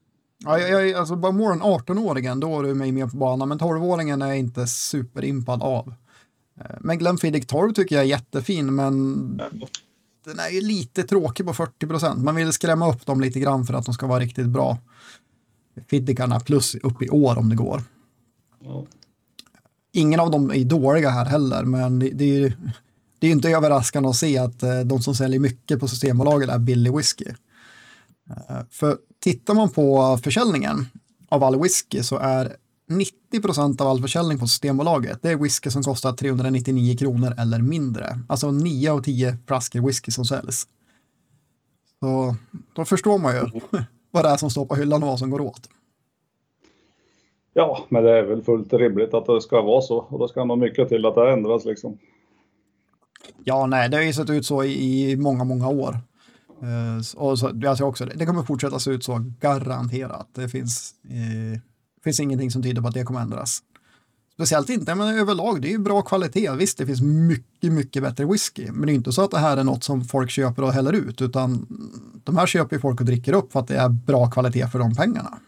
Ja, 0.45 0.59
jag, 0.59 0.89
jag, 0.89 0.99
alltså 0.99 1.17
bara 1.17 1.53
än 1.53 1.63
18-åringen, 1.63 2.41
då 2.41 2.59
är 2.59 2.63
du 2.63 2.75
mig 2.75 2.93
med 2.93 3.11
på 3.11 3.17
banan, 3.17 3.49
men 3.49 3.59
12-åringen 3.59 4.25
är 4.25 4.29
jag 4.29 4.39
inte 4.39 4.67
superimpad 4.67 5.63
av. 5.63 5.95
Eh, 6.61 6.77
men 6.81 6.99
Glenfiddich 6.99 7.47
12 7.47 7.73
tycker 7.73 7.97
jag 7.97 8.05
är 8.05 8.09
jättefin, 8.09 8.75
men 8.75 8.95
mm. 8.95 9.61
den 10.25 10.39
är 10.39 10.51
ju 10.51 10.61
lite 10.61 11.03
tråkig 11.03 11.47
på 11.47 11.55
40 11.55 11.87
procent. 11.87 12.25
Man 12.25 12.35
vill 12.35 12.53
skrämma 12.53 12.91
upp 12.93 13.07
dem 13.07 13.21
lite 13.21 13.41
grann 13.41 13.65
för 13.65 13.75
att 13.75 13.85
de 13.85 13.95
ska 13.95 14.07
vara 14.07 14.21
riktigt 14.21 14.49
bra. 14.49 14.79
Fiddikarna 15.87 16.41
plus 16.41 16.75
upp 16.75 17.03
i 17.03 17.09
år 17.09 17.39
om 17.39 17.49
det 17.49 17.57
går. 17.57 17.83
Mm. 18.65 18.87
Ingen 19.93 20.21
av 20.21 20.31
dem 20.31 20.51
är 20.51 20.65
dåliga 20.65 21.11
här 21.11 21.25
heller, 21.25 21.65
men 21.65 21.99
det, 21.99 22.11
det 22.11 22.25
är 22.25 22.39
ju 22.39 22.53
det 23.23 23.29
är 23.29 23.33
inte 23.33 23.51
överraskande 23.51 24.09
att 24.09 24.17
se 24.17 24.39
att 24.39 24.63
eh, 24.63 24.81
de 24.81 25.03
som 25.03 25.15
säljer 25.15 25.41
mycket 25.41 25.81
på 25.81 25.89
Systembolaget 25.89 26.49
är 26.49 26.59
billig 26.59 26.97
whisky. 26.97 27.25
Eh, 28.31 28.57
för 28.71 28.97
tittar 29.21 29.55
man 29.55 29.71
på 29.71 30.19
försäljningen 30.23 30.87
av 31.29 31.45
all 31.45 31.63
whisky 31.63 32.03
så 32.03 32.19
är 32.19 32.57
90 32.89 33.43
procent 33.43 33.81
av 33.81 33.89
all 33.89 34.03
försäljning 34.03 34.39
på 34.39 34.47
Systembolaget, 34.47 35.19
det 35.23 35.31
är 35.31 35.37
whisky 35.37 35.71
som 35.71 35.83
kostar 35.83 36.13
399 36.13 36.97
kronor 36.97 37.35
eller 37.39 37.59
mindre. 37.59 38.19
Alltså 38.29 38.51
9 38.51 38.93
av 38.93 39.03
10 39.03 39.37
flaskor 39.47 39.87
whisky 39.87 40.11
som 40.11 40.25
säljs. 40.25 40.67
Så 42.01 42.37
då 42.73 42.85
förstår 42.85 43.19
man 43.19 43.35
ju 43.35 43.43
vad 44.11 44.25
det 44.25 44.29
är 44.29 44.37
som 44.37 44.51
står 44.51 44.67
på 44.67 44.75
hyllan 44.75 45.03
och 45.03 45.09
vad 45.09 45.19
som 45.19 45.31
går 45.31 45.41
åt. 45.41 45.69
Ja, 47.55 47.87
men 47.89 48.05
det 48.05 48.19
är 48.19 48.23
väl 48.23 48.43
fullt 48.43 48.73
rimligt 48.73 49.15
att 49.15 49.27
det 49.27 49.41
ska 49.41 49.63
vara 49.63 49.81
så. 49.81 49.99
Och 49.99 50.19
då 50.19 50.29
ska 50.29 50.45
nog 50.45 50.59
mycket 50.59 50.89
till 50.89 51.07
att 51.07 51.15
det 51.15 51.33
ändras 51.33 51.65
liksom. 51.65 51.99
Ja, 53.45 53.67
nej, 53.67 53.89
det 53.89 53.97
har 53.97 54.05
ju 54.05 54.13
sett 54.13 54.31
ut 54.31 54.47
så 54.47 54.65
i 54.65 55.17
många, 55.17 55.45
många 55.45 55.69
år. 55.69 55.99
Uh, 56.63 56.99
och 57.17 57.39
så, 57.39 57.47
jag 57.47 57.61
tror 57.61 57.69
alltså 57.69 57.85
också 57.85 58.05
det, 58.05 58.27
kommer 58.27 58.43
fortsätta 58.43 58.79
se 58.79 58.91
ut 58.91 59.05
så, 59.05 59.25
garanterat. 59.41 60.29
Det 60.33 60.49
finns, 60.49 60.95
uh, 61.11 61.59
finns 62.05 62.21
ingenting 62.21 62.51
som 62.51 62.63
tyder 62.63 62.83
på 62.83 62.89
att 62.89 62.95
det 62.95 63.05
kommer 63.05 63.21
ändras. 63.21 63.63
Speciellt 64.35 64.71
inte, 64.71 64.95
men 64.95 65.19
överlag, 65.19 65.63
det 65.63 65.69
är 65.69 65.73
ju 65.73 65.79
bra 65.79 66.03
kvalitet. 66.03 66.51
Visst, 66.57 66.79
det 66.79 66.87
finns 66.87 67.03
mycket, 67.03 67.73
mycket 67.73 68.03
bättre 68.03 68.25
whisky, 68.25 68.67
men 68.73 68.87
det 68.87 68.93
är 68.93 68.95
inte 68.95 69.13
så 69.13 69.23
att 69.23 69.31
det 69.31 69.39
här 69.39 69.57
är 69.57 69.65
något 69.65 69.85
som 69.85 70.05
folk 70.05 70.31
köper 70.31 70.63
och 70.63 70.73
häller 70.73 70.93
ut, 70.93 71.23
utan 71.23 71.67
de 72.25 72.37
här 72.37 72.47
köper 72.47 72.77
ju 72.77 72.81
folk 72.81 73.01
och 73.01 73.07
dricker 73.07 73.33
upp 73.33 73.53
för 73.53 73.61
att 73.61 73.69
det 73.69 73.77
är 73.77 73.89
bra 73.89 74.31
kvalitet 74.31 74.67
för 74.67 74.79
de 74.79 74.95
pengarna. 74.95 75.39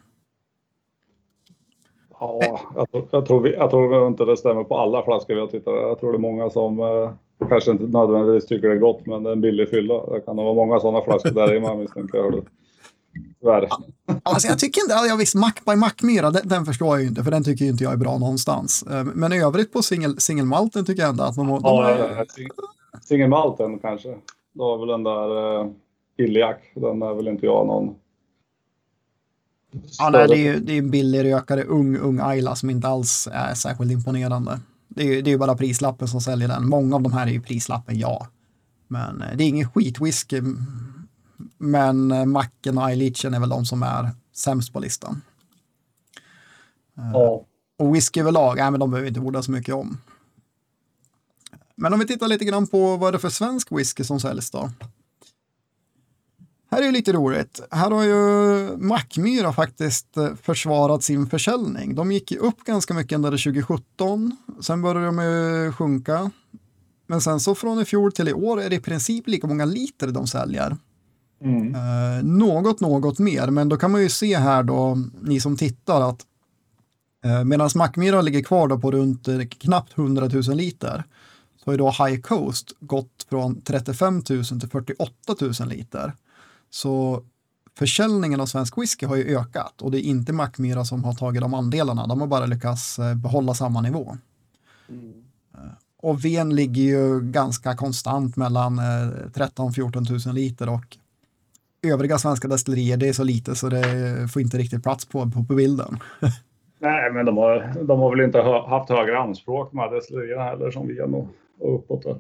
Ja, 2.21 2.61
jag 2.75 2.91
tror, 2.91 3.09
jag 3.11 3.27
tror, 3.27 3.41
vi, 3.41 3.53
jag 3.53 3.71
tror 3.71 4.07
inte 4.07 4.25
det 4.25 4.37
stämmer 4.37 4.65
på 4.65 4.79
alla 4.79 5.03
flaskor 5.03 5.35
vi 5.35 5.41
har 5.41 5.47
tittat 5.47 5.75
Jag 5.75 6.01
tror 6.01 6.13
det 6.13 6.17
är 6.17 6.21
många 6.21 6.51
som 6.51 6.79
eh, 6.81 7.11
kanske 7.49 7.71
inte 7.71 7.85
nödvändigtvis 7.85 8.49
tycker 8.49 8.69
det 8.69 8.75
är 8.75 8.79
gott, 8.79 9.07
men 9.07 9.23
det 9.23 9.31
är 9.31 9.33
en 9.33 9.41
billig 9.41 9.69
fylla. 9.69 10.07
Det 10.07 10.21
kan 10.21 10.37
vara 10.37 10.55
många 10.55 10.81
sådana 10.81 11.05
flaskor 11.05 11.31
där 11.31 11.55
i 11.55 11.61
man 11.61 11.79
misstänker 11.79 12.19
jag. 12.19 12.45
Tyvärr. 13.41 13.69
Alltså 14.23 14.49
jag 14.49 14.59
tycker 14.59 14.81
inte, 14.81 14.95
ja 15.09 15.17
visst, 15.19 15.35
Mac 15.35 15.53
by 15.67 15.77
Mackmyra, 15.77 16.31
den, 16.31 16.49
den, 16.49 16.65
förstår 16.65 16.89
jag 16.89 17.03
ju 17.03 17.09
inte, 17.09 17.25
för 17.25 17.31
den 17.31 17.45
tycker 17.45 17.65
inte 17.65 17.85
jag 17.85 17.93
är 17.93 17.97
bra 17.97 18.19
någonstans. 18.19 18.85
Eh, 18.91 19.05
men 19.05 19.33
i 19.33 19.43
övrigt 19.43 19.73
på 19.73 19.83
singelmalten 20.19 20.85
tycker 20.85 21.03
jag 21.03 21.11
ändå 21.11 21.25
att 21.25 21.37
de, 21.37 21.47
de 21.47 21.61
ja, 21.63 21.89
är... 21.89 22.27
Singelmalten 23.03 23.79
kanske. 23.79 24.09
Det 24.09 24.19
var 24.53 24.79
väl 24.79 24.89
den 24.89 25.03
där 25.03 25.61
uh, 25.61 25.71
Iliac, 26.17 26.57
den 26.75 27.03
är 27.03 27.15
väl 27.15 27.29
inte 27.29 27.47
jag 27.47 27.67
någon 27.67 27.95
Ja, 29.99 30.11
nej, 30.11 30.29
det 30.29 30.35
är 30.35 30.53
ju 30.53 30.61
det 30.61 30.73
är 30.73 30.79
en 30.79 30.91
billig 30.91 31.25
rökare, 31.25 31.65
ung, 31.65 31.97
ung 31.97 32.21
Ayla 32.23 32.55
som 32.55 32.71
inte 32.71 32.89
alls 32.89 33.29
är 33.33 33.55
särskilt 33.55 33.93
imponerande. 33.93 34.61
Det 34.95 35.03
är 35.03 35.07
ju 35.07 35.23
det 35.23 35.33
är 35.33 35.39
bara 35.39 35.57
prislappen 35.57 36.09
som 36.09 36.21
säljer 36.21 36.49
den. 36.49 36.69
Många 36.69 36.97
av 36.97 37.03
de 37.03 37.13
här 37.13 37.27
är 37.27 37.31
ju 37.31 37.41
prislappen, 37.41 37.99
ja. 37.99 38.29
Men 38.89 39.23
eh, 39.23 39.37
det 39.37 39.45
är 39.45 39.49
ingen 39.49 39.71
skitwhisky. 39.71 40.43
Men 41.59 42.11
eh, 42.11 42.25
Macken 42.25 42.79
och 42.79 42.89
Eilichen 42.89 43.35
är 43.35 43.41
väl 43.41 43.49
de 43.49 43.67
som 43.67 43.83
är 43.83 44.11
sämst 44.35 44.73
på 44.73 44.81
listan. 44.81 45.23
Eh, 46.99 47.11
ja. 47.13 47.47
Och 47.79 47.95
whisky 47.95 48.21
överlag, 48.21 48.57
nej, 48.57 48.71
men 48.71 48.81
de 48.81 48.91
behöver 48.91 49.05
vi 49.05 49.09
inte 49.09 49.21
orda 49.21 49.43
så 49.43 49.51
mycket 49.51 49.75
om. 49.75 49.99
Men 51.77 51.93
om 51.93 51.99
vi 51.99 52.07
tittar 52.07 52.29
lite 52.29 52.45
grann 52.45 52.67
på 52.67 52.97
vad 52.97 53.13
det 53.13 53.17
är 53.17 53.19
för 53.19 53.29
svensk 53.29 53.73
whisky 53.73 54.05
som 54.05 54.21
säljs 54.21 54.51
då. 54.51 54.71
Här 56.71 56.83
är 56.83 56.87
ju 56.87 56.93
lite 56.93 57.13
roligt. 57.13 57.61
Här 57.71 57.91
har 57.91 58.03
ju 58.03 58.77
Mackmyra 58.77 59.53
faktiskt 59.53 60.17
eh, 60.17 60.35
försvarat 60.43 61.03
sin 61.03 61.27
försäljning. 61.27 61.95
De 61.95 62.13
gick 62.13 62.33
ju 62.33 62.39
upp 62.39 62.65
ganska 62.65 62.95
mycket 62.95 63.13
ända 63.13 63.31
2017. 63.31 64.37
Sen 64.61 64.83
började 64.83 65.07
de 65.07 65.19
ju 65.19 65.73
sjunka. 65.73 66.31
Men 67.07 67.21
sen 67.21 67.41
så 67.41 67.55
från 67.55 67.81
i 67.81 67.85
fjol 67.85 68.13
till 68.13 68.29
i 68.29 68.33
år 68.33 68.63
är 68.63 68.71
det 68.71 68.77
i 68.77 68.81
princip 68.81 69.29
lika 69.29 69.47
många 69.47 69.65
liter 69.65 70.07
de 70.07 70.27
säljer. 70.27 70.77
Mm. 71.45 71.75
Eh, 71.75 72.25
något, 72.25 72.81
något 72.81 73.19
mer, 73.19 73.51
men 73.51 73.69
då 73.69 73.77
kan 73.77 73.91
man 73.91 74.03
ju 74.03 74.09
se 74.09 74.37
här 74.37 74.63
då, 74.63 74.99
ni 75.23 75.41
som 75.41 75.57
tittar, 75.57 76.09
att 76.09 76.21
eh, 77.25 77.45
medan 77.45 77.71
Mackmyra 77.75 78.23
ligger 78.23 78.43
kvar 78.43 78.69
då 78.69 78.79
på 78.79 78.91
runt 78.91 79.29
eh, 79.29 79.41
knappt 79.49 79.99
100 79.99 80.29
000 80.29 80.43
liter, 80.57 81.05
så 81.57 81.65
har 81.65 81.73
ju 81.73 81.77
då 81.77 81.91
High 81.91 82.21
Coast 82.21 82.73
gått 82.81 83.27
från 83.29 83.61
35 83.61 84.15
000 84.15 84.45
till 84.45 84.69
48 84.69 85.35
000 85.61 85.69
liter. 85.69 86.13
Så 86.75 87.23
försäljningen 87.79 88.41
av 88.41 88.47
svensk 88.47 88.79
whisky 88.79 89.07
har 89.07 89.17
ju 89.17 89.37
ökat 89.39 89.83
och 89.83 89.91
det 89.91 89.99
är 89.99 90.03
inte 90.03 90.33
Mackmyra 90.33 90.85
som 90.85 91.05
har 91.05 91.13
tagit 91.13 91.43
de 91.43 91.55
andelarna. 91.55 92.07
De 92.07 92.21
har 92.21 92.27
bara 92.29 92.47
lyckats 92.47 92.99
eh, 92.99 93.15
behålla 93.15 93.55
samma 93.55 93.81
nivå. 93.81 94.17
Mm. 94.89 95.13
Och 95.97 96.25
ven 96.25 96.55
ligger 96.55 96.83
ju 96.83 97.21
ganska 97.21 97.77
konstant 97.77 98.37
mellan 98.37 98.79
eh, 98.79 98.83
13-14 98.83 100.27
000 100.27 100.35
liter 100.35 100.69
och 100.69 100.97
övriga 101.83 102.19
svenska 102.19 102.49
destillerier, 102.49 102.97
det 102.97 103.09
är 103.09 103.13
så 103.13 103.25
lite 103.25 103.55
så 103.55 103.69
det 103.69 104.29
får 104.33 104.43
inte 104.43 104.59
riktigt 104.59 104.83
plats 104.83 105.05
på, 105.05 105.31
på, 105.31 105.45
på 105.45 105.55
bilden. 105.55 105.99
Nej, 106.79 107.13
men 107.13 107.27
de 107.27 107.37
har, 107.37 107.75
de 107.83 108.01
har 108.01 108.11
väl 108.11 108.21
inte 108.21 108.41
haft 108.69 108.89
högre 108.89 109.19
anspråk 109.19 109.71
de 109.71 109.79
här 109.79 109.91
destillerierna 109.95 110.43
heller 110.43 110.71
som 110.71 110.87
vi 110.87 111.01
har 111.01 111.29
och 111.59 111.75
uppåt. 111.75 112.03
Där. 112.03 112.19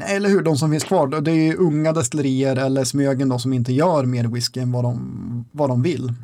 Nej, 0.00 0.16
eller 0.16 0.28
hur, 0.28 0.42
de 0.42 0.56
som 0.56 0.70
finns 0.70 0.84
kvar, 0.84 1.20
det 1.20 1.30
är 1.30 1.34
ju 1.34 1.56
unga 1.56 1.92
destillerier 1.92 2.56
eller 2.56 2.84
Smögen 2.84 3.28
då 3.28 3.38
som 3.38 3.52
inte 3.52 3.72
gör 3.72 4.04
mer 4.04 4.24
whisky 4.24 4.60
än 4.60 4.72
vad 4.72 4.84
de, 4.84 5.44
vad 5.52 5.70
de 5.70 5.82
vill. 5.82 6.14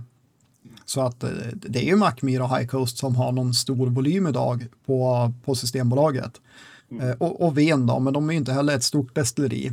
Så 0.84 1.00
att 1.00 1.22
eh, 1.24 1.30
det 1.52 1.78
är 1.78 1.86
ju 1.86 1.96
Mackmyra 1.96 2.44
och 2.44 2.58
High 2.58 2.66
Coast 2.66 2.98
som 2.98 3.16
har 3.16 3.32
någon 3.32 3.54
stor 3.54 3.86
volym 3.86 4.26
idag 4.26 4.66
på, 4.86 5.32
på 5.44 5.54
Systembolaget. 5.54 6.40
Mm. 6.90 7.10
Eh, 7.10 7.16
och, 7.16 7.46
och 7.46 7.58
Ven 7.58 7.86
då, 7.86 7.98
men 7.98 8.12
de 8.12 8.28
är 8.28 8.32
ju 8.32 8.38
inte 8.38 8.52
heller 8.52 8.76
ett 8.76 8.84
stort 8.84 9.14
destilleri. 9.14 9.72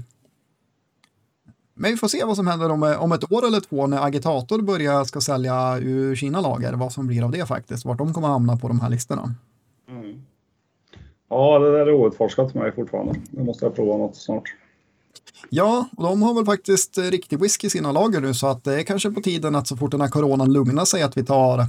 Men 1.76 1.92
vi 1.92 1.98
får 1.98 2.08
se 2.08 2.24
vad 2.24 2.36
som 2.36 2.48
händer 2.48 2.72
om, 2.72 2.84
om 3.00 3.12
ett 3.12 3.32
år 3.32 3.48
eller 3.48 3.60
två 3.60 3.88
när 3.88 4.06
Agitator 4.06 4.62
börjar 4.62 5.04
ska 5.04 5.22
sälja 5.22 5.78
ur 5.78 6.16
Kina 6.16 6.42
lager, 6.42 6.74
vad 6.74 6.94
som 6.94 7.08
blir 7.08 7.24
av 7.24 7.32
det 7.32 7.46
faktiskt, 7.46 7.86
vart 7.86 7.98
de 7.98 8.14
kommer 8.14 8.28
hamna 8.28 8.58
på 8.58 8.68
de 8.68 8.80
här 8.80 8.90
listorna. 8.90 9.36
Ja, 11.34 11.60
det 11.60 11.72
där 11.72 11.88
är 11.88 11.94
outforskat 11.94 12.52
för 12.52 12.60
mig 12.60 12.72
fortfarande. 12.72 13.16
Nu 13.32 13.44
måste 13.44 13.66
jag 13.66 13.76
prova 13.76 13.98
något 13.98 14.16
snart. 14.16 14.56
Ja, 15.50 15.90
och 15.98 16.04
de 16.04 16.22
har 16.22 16.34
väl 16.34 16.46
faktiskt 16.46 16.98
riktig 16.98 17.40
whisky 17.40 17.68
i 17.68 17.70
sina 17.70 17.92
lager 17.92 18.22
nu 18.22 18.34
så 18.34 18.48
att 18.48 18.64
det 18.64 18.80
är 18.80 18.84
kanske 18.84 19.12
på 19.12 19.22
tiden 19.22 19.56
att 19.56 19.68
så 19.68 19.78
fort 19.78 19.92
den 19.92 20.02
här 20.02 20.08
coronan 20.08 20.54
lugnar 20.54 20.86
sig 20.86 21.02
att 21.02 21.18
vi 21.18 21.26
tar 21.26 21.66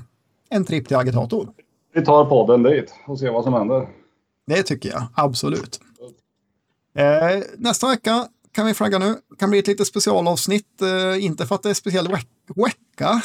en 0.50 0.64
tripp 0.64 0.88
till 0.88 0.96
agitator. 0.96 1.48
Vi 1.94 2.04
tar 2.04 2.24
podden 2.24 2.62
dit 2.62 2.94
och 3.06 3.18
ser 3.18 3.30
vad 3.30 3.44
som 3.44 3.52
händer. 3.52 3.88
Det 4.46 4.62
tycker 4.62 4.88
jag, 4.88 5.02
absolut. 5.14 5.80
Eh, 6.96 7.42
nästa 7.56 7.88
vecka 7.88 8.28
kan 8.52 8.66
vi 8.66 8.74
flagga 8.74 8.98
nu. 8.98 9.14
kan 9.38 9.50
bli 9.50 9.58
ett 9.58 9.66
litet 9.66 9.86
specialavsnitt, 9.86 10.82
eh, 10.82 11.24
inte 11.24 11.46
för 11.46 11.54
att 11.54 11.62
det 11.62 11.70
är 11.70 11.74
speciell 11.74 12.08
vecka. 12.48 13.20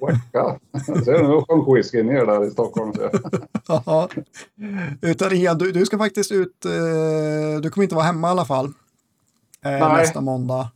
Wecka? 0.00 0.58
Ser 1.04 1.12
du, 1.12 1.28
nu 1.28 1.42
sjönk 1.48 1.76
whiskyn 1.76 2.06
ner 2.06 2.26
där 2.26 2.46
i 2.46 2.50
Stockholm. 2.50 2.92
ja, 3.68 4.08
utan 5.02 5.32
igen, 5.32 5.58
du, 5.58 5.72
du 5.72 5.86
ska 5.86 5.98
faktiskt 5.98 6.32
ut, 6.32 6.64
eh, 6.64 7.60
du 7.62 7.70
kommer 7.70 7.82
inte 7.82 7.94
vara 7.94 8.04
hemma 8.04 8.28
i 8.28 8.30
alla 8.30 8.44
fall. 8.44 8.66
Eh, 9.64 9.96
nästa 9.96 10.20
måndag. 10.20 10.70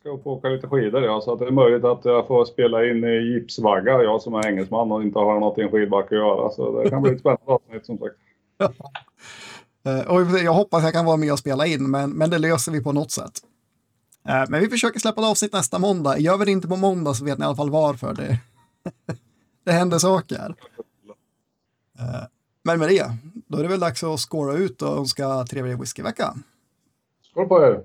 Ska 0.00 0.08
upp 0.08 0.26
och 0.26 0.32
åka 0.32 0.48
lite 0.48 0.66
skidor 0.66 1.02
ja, 1.02 1.20
så 1.20 1.32
att 1.32 1.38
det 1.38 1.46
är 1.46 1.50
möjligt 1.50 1.84
att 1.84 2.04
jag 2.04 2.26
får 2.26 2.44
spela 2.44 2.84
in 2.84 3.04
i 3.04 3.32
gipsvagga, 3.32 4.02
jag 4.02 4.22
som 4.22 4.34
är 4.34 4.46
engelsman 4.46 4.92
och 4.92 5.02
inte 5.02 5.18
har 5.18 5.40
något 5.40 5.58
i 5.58 5.62
en 5.62 5.70
skidbacke 5.70 6.14
att 6.14 6.20
göra. 6.20 6.50
Så 6.50 6.82
det 6.82 6.90
kan 6.90 7.02
bli 7.02 7.12
ett 7.12 7.20
spännande 7.20 7.52
avsnitt 7.52 7.86
som 7.86 7.98
sagt. 7.98 8.16
Eh, 9.84 10.14
och 10.14 10.20
jag 10.20 10.52
hoppas 10.52 10.82
jag 10.82 10.92
kan 10.92 11.04
vara 11.04 11.16
med 11.16 11.32
och 11.32 11.38
spela 11.38 11.66
in, 11.66 11.90
men, 11.90 12.10
men 12.10 12.30
det 12.30 12.38
löser 12.38 12.72
vi 12.72 12.82
på 12.82 12.92
något 12.92 13.10
sätt. 13.10 13.32
Eh, 14.28 14.44
men 14.48 14.60
vi 14.60 14.68
försöker 14.68 15.00
släppa 15.00 15.20
ett 15.20 15.26
avsnitt 15.26 15.52
nästa 15.52 15.78
måndag. 15.78 16.18
Gör 16.18 16.36
vi 16.36 16.44
det 16.44 16.50
inte 16.50 16.68
på 16.68 16.76
måndag 16.76 17.14
så 17.14 17.24
vet 17.24 17.38
ni 17.38 17.42
i 17.42 17.46
alla 17.46 17.56
fall 17.56 17.70
varför. 17.70 18.14
Det, 18.14 18.38
det 19.64 19.72
händer 19.72 19.98
saker. 19.98 20.54
Eh, 21.98 22.22
men 22.62 22.78
med 22.78 22.88
det, 22.88 23.12
då 23.46 23.58
är 23.58 23.62
det 23.62 23.68
väl 23.68 23.80
dags 23.80 24.04
att 24.04 24.20
skåra 24.20 24.54
ut 24.54 24.82
och 24.82 24.98
önska 24.98 25.44
trevlig 25.44 25.80
whiskyvecka. 25.80 26.34
Skål 27.30 27.48
på 27.48 27.62
er! 27.62 27.84